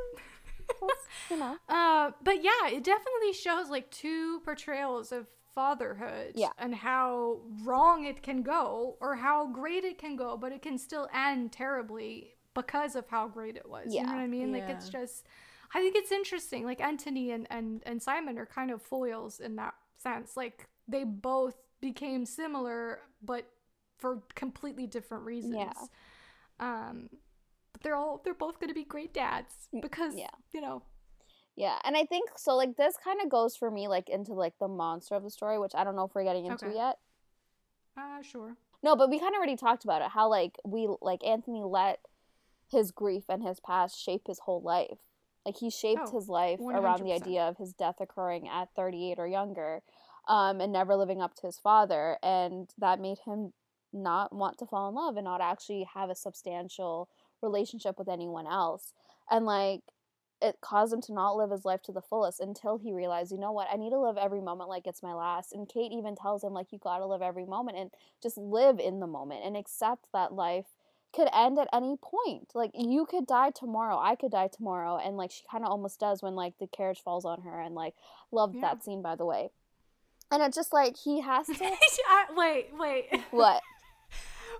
[0.79, 1.57] Just, you know.
[1.69, 6.49] Uh, but yeah, it definitely shows like two portrayals of fatherhood yeah.
[6.57, 10.77] and how wrong it can go or how great it can go, but it can
[10.77, 13.87] still end terribly because of how great it was.
[13.89, 14.01] Yeah.
[14.01, 14.55] You know what I mean?
[14.55, 14.61] Yeah.
[14.65, 15.27] Like it's just
[15.73, 16.65] I think it's interesting.
[16.65, 20.35] Like Anthony and, and, and Simon are kind of foils in that sense.
[20.35, 23.45] Like they both became similar but
[23.97, 25.55] for completely different reasons.
[25.57, 25.71] Yeah.
[26.59, 27.09] Um
[27.73, 30.29] but they're all they're both gonna be great dads mm, because yeah.
[30.53, 30.81] you know.
[31.57, 34.53] Yeah, and I think so like this kind of goes for me like into like
[34.59, 36.75] the monster of the story, which I don't know if we're getting into okay.
[36.75, 36.97] yet.
[37.97, 38.57] Uh sure.
[38.83, 40.09] No, but we kind of already talked about it.
[40.09, 41.99] How like we like Anthony let
[42.75, 44.99] his grief and his past shape his whole life.
[45.45, 46.73] Like he shaped oh, his life 100%.
[46.75, 49.81] around the idea of his death occurring at 38 or younger,
[50.27, 53.53] um, and never living up to his father, and that made him
[53.93, 57.07] not want to fall in love and not actually have a substantial
[57.41, 58.91] relationship with anyone else.
[59.29, 59.81] And like
[60.41, 63.37] it caused him to not live his life to the fullest until he realized, you
[63.37, 65.53] know what, I need to live every moment like it's my last.
[65.53, 68.79] And Kate even tells him, like, you got to live every moment and just live
[68.79, 70.65] in the moment and accept that life
[71.15, 72.51] could end at any point.
[72.53, 73.97] Like, you could die tomorrow.
[73.97, 74.97] I could die tomorrow.
[74.97, 77.59] And, like, she kind of almost does when, like, the carriage falls on her.
[77.61, 77.93] And, like,
[78.31, 78.61] loved Yeah.
[78.61, 79.49] that scene, by the way.
[80.31, 81.53] And it's just like, he has to.
[81.63, 83.05] I- wait, wait.
[83.31, 83.61] what?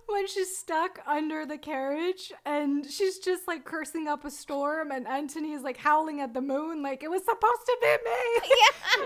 [0.07, 5.07] when she's stuck under the carriage and she's just like cursing up a storm and
[5.07, 8.49] Anthony is like howling at the moon like it was supposed to be me.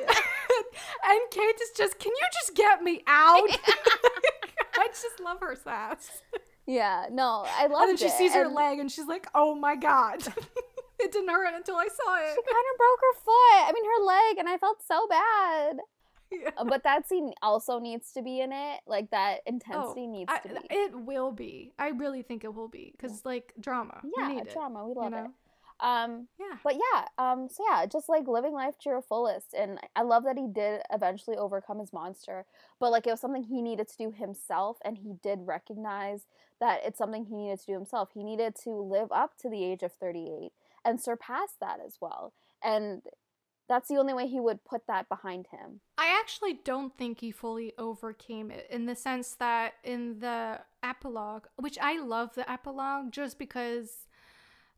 [0.04, 0.14] Yeah.
[1.10, 3.48] and Kate is just, can you just get me out?
[4.78, 6.22] I just love her sass.
[6.70, 7.82] Yeah, no, I love it.
[7.82, 8.12] And then she it.
[8.12, 10.22] sees her and leg and she's like, oh my god.
[11.00, 12.30] it didn't hurt until I saw it.
[12.36, 13.68] She kind of broke her foot.
[13.68, 15.78] I mean, her leg, and I felt so bad.
[16.32, 16.52] Yeah.
[16.58, 18.82] Uh, But that scene also needs to be in it.
[18.86, 20.68] Like that Oh, intensity needs I- to be.
[20.70, 21.74] it will be.
[21.80, 24.00] I really think it will be because, like, drama.
[24.04, 24.86] We yeah, need drama.
[24.86, 25.26] We you love know?
[25.26, 25.32] it.
[25.80, 26.58] Um, Yeah.
[26.64, 30.24] but yeah, um, so yeah, just like living life to your fullest, and I love
[30.26, 32.46] that he did eventually overcome his monster.
[32.80, 36.28] But like it was something he needed to do himself, and he did recognize
[36.60, 38.10] that it's something he needed to do himself.
[38.14, 40.52] He needed to live up to the age of thirty-eight
[40.86, 42.34] and surpass that as well,
[42.64, 43.02] and
[43.70, 45.80] that's the only way he would put that behind him.
[45.98, 51.46] I actually don't think he fully overcame it in the sense that in the epilogue,
[51.56, 54.08] which I love the epilogue just because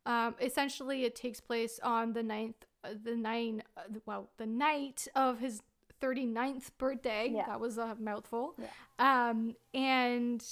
[0.06, 5.08] um, essentially it takes place on the ninth, uh, the nine, uh, well, the night
[5.16, 5.62] of his
[6.02, 7.32] 39th birthday.
[7.34, 7.46] Yeah.
[7.48, 8.56] That was a mouthful.
[8.58, 9.30] Yeah.
[9.30, 10.44] Um, and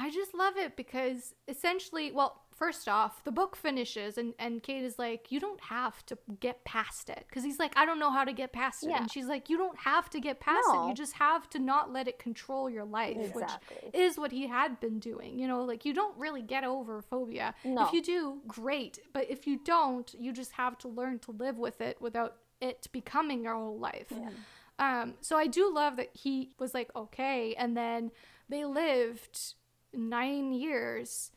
[0.00, 4.82] I just love it because essentially, well, first off, the book finishes and, and Kate
[4.84, 7.24] is like, you don't have to get past it.
[7.28, 8.90] Because he's like, I don't know how to get past it.
[8.90, 9.02] Yeah.
[9.02, 10.74] And she's like, you don't have to get past it.
[10.74, 10.88] No.
[10.88, 13.76] You just have to not let it control your life, Exactly.
[13.82, 15.38] which is what he had been doing.
[15.38, 17.54] You know, like you don't really get over phobia.
[17.64, 17.86] No.
[17.86, 18.98] If you do, great.
[19.12, 22.88] But if you don't, you just have to learn to live with it without it
[22.92, 24.06] becoming your whole life.
[24.10, 24.30] Yeah.
[24.78, 28.10] Um, so I do love that he was like, okay, and then
[28.48, 29.54] they lived
[29.92, 31.30] nine years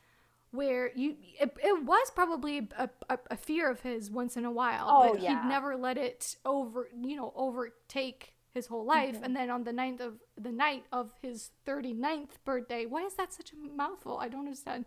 [0.50, 4.50] where you it, it was probably a, a, a fear of his once in a
[4.50, 5.42] while Oh, but yeah.
[5.42, 9.24] he'd never let it over you know overtake his whole life Mm-hmm.
[9.24, 13.32] and then on the ninth of the night of his 39th birthday why is that
[13.32, 14.84] such a mouthful i don't understand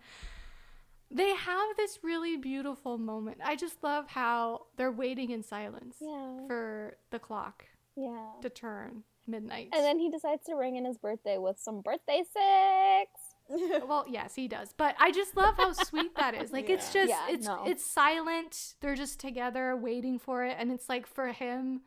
[1.12, 6.48] they have this really beautiful moment i just love how they're waiting in silence Yeah.
[6.48, 7.66] for the clock
[7.98, 8.28] Yeah.
[8.42, 12.24] to turn midnight And then he decides to ring in his birthday with some birthday
[12.24, 13.12] six.
[13.88, 17.10] well yes he does but i just love how sweet that is like it's just
[17.10, 17.64] Yeah, it's no.
[17.66, 21.82] it's silent they're just together waiting for it and it's like for him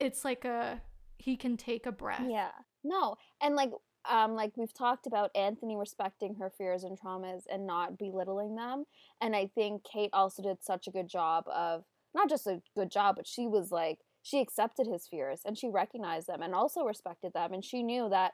[0.00, 0.80] it's like a
[1.18, 2.50] he can take a breath Yeah.
[2.82, 3.16] No.
[3.40, 3.70] And like
[4.10, 8.84] um like we've talked about Anthony respecting her fears and traumas and not belittling them.
[9.22, 11.84] And I think Kate also did such a good job of
[12.14, 15.68] not just a good job, but she was like she accepted his fears and she
[15.68, 18.32] recognized them and also respected them and she knew that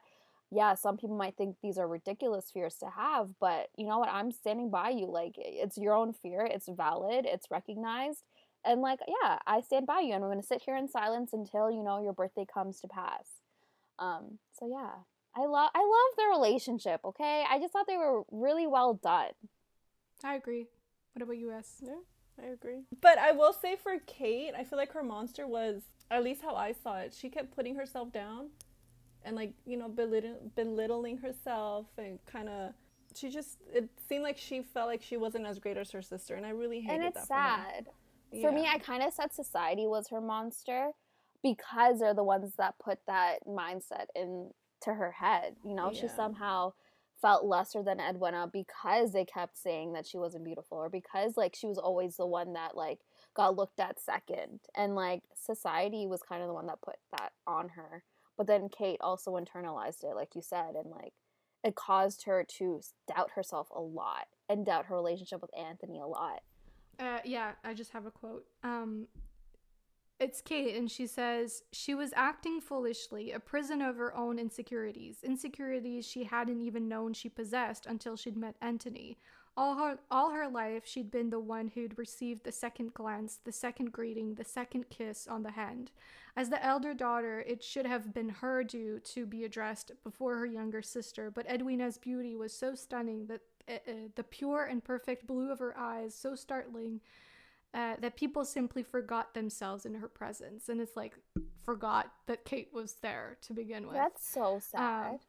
[0.51, 4.09] yeah, some people might think these are ridiculous fears to have, but you know what?
[4.09, 5.05] I'm standing by you.
[5.05, 6.45] Like it's your own fear.
[6.45, 7.25] It's valid.
[7.25, 8.23] It's recognized.
[8.65, 11.31] And like, yeah, I stand by you and I'm going to sit here in silence
[11.33, 13.25] until, you know, your birthday comes to pass.
[13.97, 14.91] Um, so yeah,
[15.35, 17.01] I love I love their relationship.
[17.05, 19.31] Okay, I just thought they were really well done.
[20.23, 20.67] i agree
[21.13, 22.01] what about you s Yeah,
[22.41, 22.81] I agree.
[23.01, 26.55] But I will say for Kate, I feel like her monster was, at least how
[26.55, 28.49] I saw it, she kept putting herself down
[29.23, 32.73] and like, you know, belittling, belittling herself and kind of,
[33.15, 36.35] she just, it seemed like she felt like she wasn't as great as her sister.
[36.35, 37.87] And I really hated and that it's for sad.
[38.41, 40.91] For me, I kind of said society was her monster
[41.43, 44.51] because they're the ones that put that mindset into
[44.85, 45.55] her head.
[45.65, 46.73] You know, she somehow
[47.21, 51.55] felt lesser than Edwina because they kept saying that she wasn't beautiful or because like
[51.55, 52.99] she was always the one that like
[53.35, 57.31] got looked at second and like society was kind of the one that put that
[57.45, 58.03] on her
[58.37, 61.13] but then Kate also internalized it like you said and like
[61.63, 66.07] it caused her to doubt herself a lot and doubt her relationship with Anthony a
[66.07, 66.41] lot
[66.99, 68.45] Uh, yeah, I just have a quote.
[68.63, 69.07] Um,
[70.19, 75.17] it's Kate, and she says she was acting foolishly, a prison of her own insecurities,
[75.23, 79.17] insecurities she hadn't even known she possessed until she'd met Anthony.
[79.57, 83.51] All her all her life, she'd been the one who'd received the second glance, the
[83.51, 85.91] second greeting, the second kiss on the hand.
[86.37, 90.45] As the elder daughter, it should have been her due to be addressed before her
[90.45, 95.51] younger sister, but Edwina's beauty was so stunning that uh, the pure and perfect blue
[95.51, 97.01] of her eyes so startling
[97.73, 101.15] uh, that people simply forgot themselves in her presence, and it's like
[101.65, 103.95] forgot that Kate was there to begin with.
[103.95, 105.19] that's so sad Um,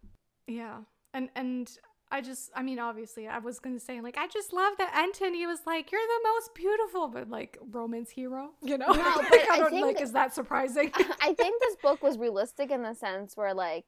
[0.47, 0.79] yeah,
[1.13, 1.77] and and
[2.13, 5.47] I just, I mean, obviously, I was gonna say like, I just love that Anthony
[5.47, 8.89] was like, "You're the most beautiful," but like romance hero, you know?
[8.89, 8.93] No,
[9.31, 10.01] like, I I think- like.
[10.03, 10.93] Is that surprising?
[11.23, 13.87] I think this book was realistic in the sense where like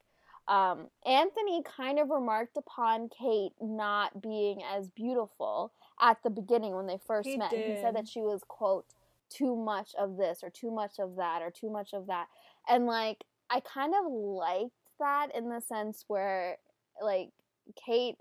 [0.48, 6.86] um, Anthony kind of remarked upon Kate not being as beautiful at the beginning when
[6.86, 7.50] they first He met.
[7.52, 8.86] He said that she was quote
[9.30, 12.26] too much of this or too much of that or too much of that.
[12.68, 16.56] And like I kind of liked that in the sense where
[17.02, 17.30] like
[17.74, 18.16] Kate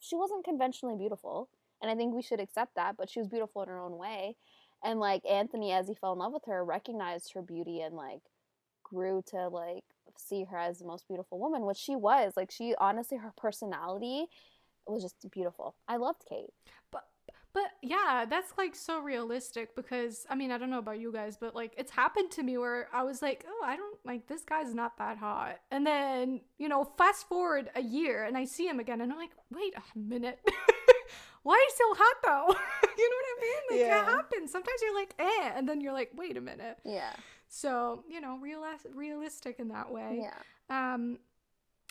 [0.00, 1.48] she wasn't conventionally beautiful
[1.84, 4.36] and I think we should accept that, but she was beautiful in her own way.
[4.82, 8.22] And like Anthony as he fell in love with her recognized her beauty and like
[8.82, 9.84] grew to like
[10.16, 12.34] see her as the most beautiful woman, which she was.
[12.36, 14.26] Like she honestly her personality
[14.86, 15.74] was just beautiful.
[15.88, 16.52] I loved Kate.
[16.90, 17.04] But
[17.54, 21.36] but yeah, that's like so realistic because I mean, I don't know about you guys,
[21.38, 24.42] but like it's happened to me where I was like, "Oh, I don't like this
[24.42, 28.66] guy's not that hot." And then, you know, fast forward a year and I see
[28.66, 30.40] him again and I'm like, "Wait a minute.
[31.44, 32.54] Why are you so hot though?"
[32.98, 33.62] you know what I mean?
[33.70, 34.00] Like Yeah.
[34.04, 34.50] that happens.
[34.50, 37.12] Sometimes you're like, "Eh," and then you're like, "Wait a minute." Yeah.
[37.48, 40.22] So, you know, realis- realistic in that way.
[40.22, 40.34] Yeah.
[40.94, 41.18] Um,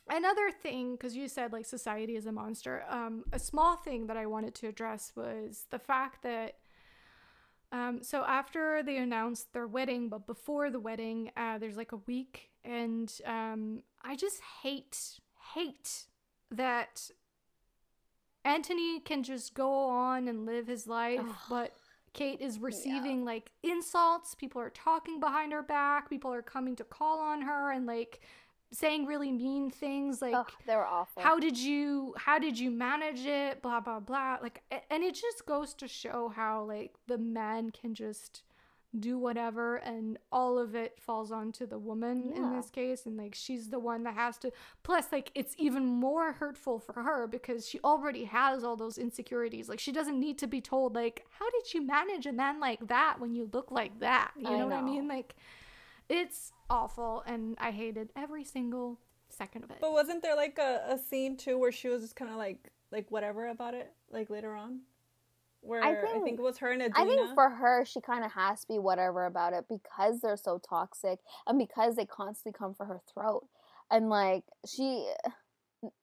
[0.10, 2.84] another thing, because you said like society is a monster.
[2.90, 6.56] Um, a small thing that I wanted to address was the fact that.
[7.72, 11.98] Um, so after they announced their wedding, but before the wedding, uh, there's like a
[11.98, 15.20] week, and um, I just hate
[15.56, 16.06] hate
[16.52, 17.10] that
[18.46, 21.36] Anthony can just go on and live his life, Ugh.
[21.50, 21.74] but
[22.14, 24.36] Kate is receiving like insults.
[24.36, 26.10] People are talking behind her back.
[26.10, 28.22] People are coming to call on her and like
[28.74, 30.36] saying really mean things like
[30.66, 31.22] they were awful.
[31.22, 33.62] how did you how did you manage it?
[33.62, 34.38] Blah blah blah.
[34.42, 38.44] Like and it just goes to show how like the man can just
[39.00, 43.06] do whatever and all of it falls onto the woman in this case.
[43.08, 44.52] And like she's the one that has to
[44.84, 49.68] plus like it's even more hurtful for her because she already has all those insecurities.
[49.70, 52.88] Like she doesn't need to be told like how did you manage a man like
[52.88, 54.32] that when you look like that?
[54.38, 55.08] You I know, what i mean?
[55.08, 55.36] like
[56.10, 60.84] it's awful and i hated every single second of it But wasn't there like a,
[60.90, 64.30] a scene too where she was just kind of like like whatever about it like
[64.30, 64.82] later on,
[65.62, 67.12] where I think, think- it was her and Edwina.
[67.12, 70.38] I think for her, she kind of has to be whatever about it because they're
[70.38, 73.48] so toxic and because they constantly come for her throat.
[73.90, 75.10] And like, she,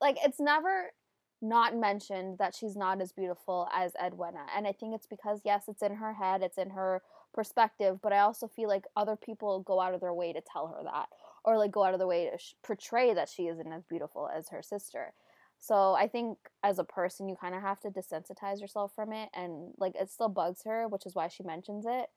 [0.00, 0.92] like, it's never
[1.40, 4.46] not mentioned that she's not as beautiful as Edwina.
[4.56, 7.02] And I think it's because, yes, it's in her head, it's in her
[7.32, 10.68] perspective, but I also feel like other people go out of their way to tell
[10.68, 11.08] her that
[11.44, 14.28] or like go out of their way to sh- portray that she isn't as beautiful
[14.28, 15.12] as her sister.
[15.58, 19.28] So I think as a person, you kind of have to desensitize yourself from it,
[19.34, 22.08] and like it still bugs her, which is why she mentions it.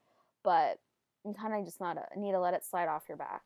[0.43, 0.79] But
[1.25, 3.41] you kind of just not need to let it slide off your back.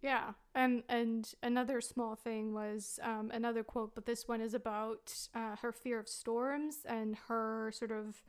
[0.00, 5.12] Yeah, and and another small thing was um, another quote, but this one is about
[5.34, 8.22] uh, her fear of storms and her sort of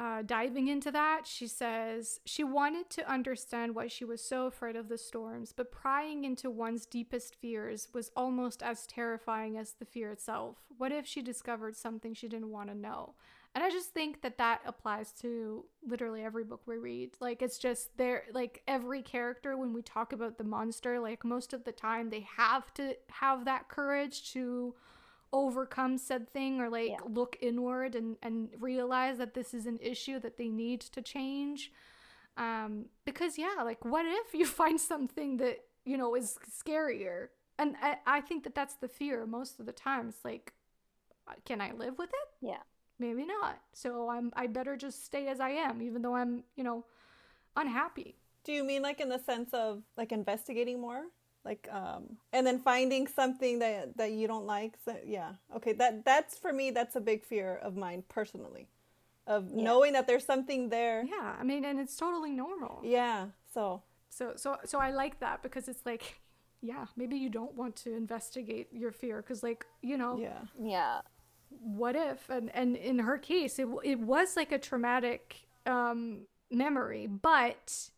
[0.00, 1.26] uh, diving into that.
[1.26, 5.70] She says she wanted to understand why she was so afraid of the storms, but
[5.70, 10.56] prying into one's deepest fears was almost as terrifying as the fear itself.
[10.78, 13.14] What if she discovered something she didn't want to know?
[13.54, 17.10] And I just think that that applies to literally every book we read.
[17.20, 21.52] Like it's just there like every character when we talk about the monster, like most
[21.52, 24.74] of the time they have to have that courage to
[25.32, 26.98] overcome said thing or like Yeah.
[27.08, 31.72] look inward and and realize that this is an issue that they need to change.
[32.36, 37.28] Um because yeah, like what if you find something that, you know, is scarier?
[37.58, 40.08] And I, I think that that's the fear most of the time.
[40.08, 40.54] It's like
[41.28, 42.28] uh, can I live with it?
[42.40, 42.62] Yeah.
[42.98, 43.60] maybe not.
[43.72, 46.84] So I'm I better just stay as I am, even though I'm, you know,
[47.56, 48.16] unhappy.
[48.44, 51.04] Do you mean like in the sense of like investigating more?
[51.44, 54.74] Like um and then finding something that that you don't like?
[54.84, 55.32] So, yeah.
[55.56, 58.68] Okay, that that's for me that's a big fear of mine personally.
[59.26, 59.64] Of Yeah.
[59.64, 61.04] knowing that there's something there.
[61.04, 62.80] Yeah, I mean, and it's totally normal.
[62.84, 63.28] Yeah.
[63.54, 66.20] So, So so so I like that because it's like,
[66.60, 70.42] yeah, maybe you don't want to investigate your fear because like you know yeah.
[70.58, 71.00] Yeah.
[71.48, 77.06] what if and and in her case it it was like a traumatic um memory
[77.06, 77.90] but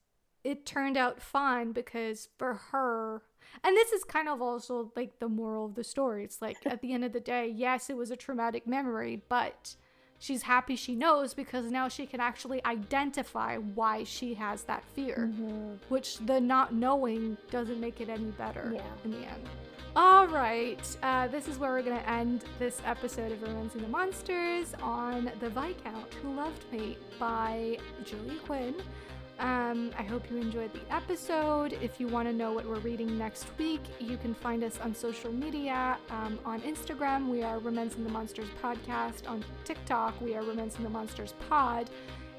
[0.44, 3.22] it turned out fine because for her
[3.64, 6.80] and this is kind of also like the moral of the story it's like at
[6.82, 9.76] the end of the day yes it was a traumatic memory but
[10.18, 15.30] she's happy she knows because now she can actually identify why she has that fear
[15.88, 18.82] which the not knowing doesn't make it any better Yeah.
[19.04, 19.48] in the end.
[19.94, 23.88] All right, uh, this is where we're going to end this episode of Romancing the
[23.88, 28.74] Monsters on The Viscount Who Loved Me by Julia Quinn.
[29.42, 31.76] Um, I hope you enjoyed the episode.
[31.82, 34.94] If you want to know what we're reading next week, you can find us on
[34.94, 35.98] social media.
[36.10, 39.28] Um, on Instagram, we are Romancing the Monsters Podcast.
[39.28, 41.90] On TikTok, we are Romancing the Monsters Pod.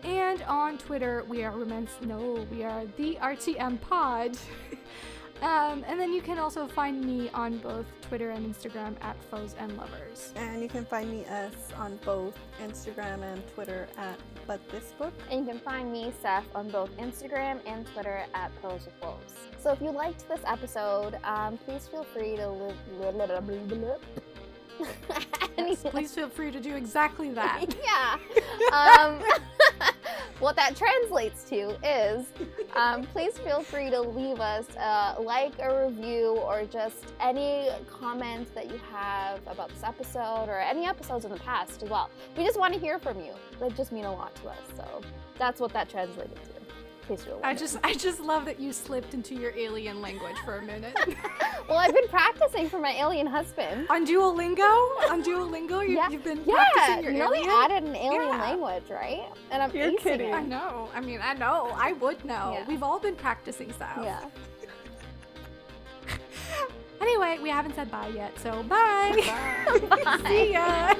[0.03, 1.91] And on Twitter, we are Romance.
[2.01, 4.37] No, we are the RTM Pod.
[5.43, 9.55] um, and then you can also find me on both Twitter and Instagram at Foes
[9.59, 10.31] and Lovers.
[10.35, 14.17] And you can find me us on both Instagram and Twitter at
[14.47, 15.13] But This Book.
[15.29, 19.33] And you can find me, Seth, on both Instagram and Twitter at Pose with Wolves.
[19.59, 22.75] So if you liked this episode, um, please feel free to live.
[25.57, 27.65] Yes, please feel free to do exactly that.
[27.83, 28.17] yeah.
[28.71, 29.21] Um,
[30.39, 32.25] what that translates to is
[32.75, 38.51] um, please feel free to leave us a like, a review, or just any comments
[38.51, 42.09] that you have about this episode or any episodes in the past as well.
[42.37, 43.33] We just want to hear from you.
[43.59, 44.57] That just mean a lot to us.
[44.75, 45.01] So
[45.37, 46.62] that's what that translated to.
[47.09, 50.37] In case you're I just I just love that you slipped into your alien language
[50.45, 50.97] for a minute.
[51.67, 53.87] well, I've been practicing for my alien husband.
[53.89, 54.61] On Duolingo?
[55.09, 55.81] On Duolingo?
[55.87, 56.09] You, Yeah.
[56.09, 57.47] You've been Yeah, practicing your you know alien?
[57.49, 58.41] they added an alien Yeah.
[58.41, 59.27] language, right?
[59.51, 60.29] And I'm You're kidding.
[60.29, 60.33] it.
[60.33, 60.89] I know.
[60.95, 61.71] I mean, I know.
[61.75, 62.53] I would know.
[62.53, 62.65] Yeah.
[62.67, 63.99] We've all been practicing stuff.
[64.01, 64.19] Yeah.
[67.01, 69.11] Anyway, we haven't said bye yet, so bye.
[69.27, 70.19] Bye.
[70.25, 70.93] See ya.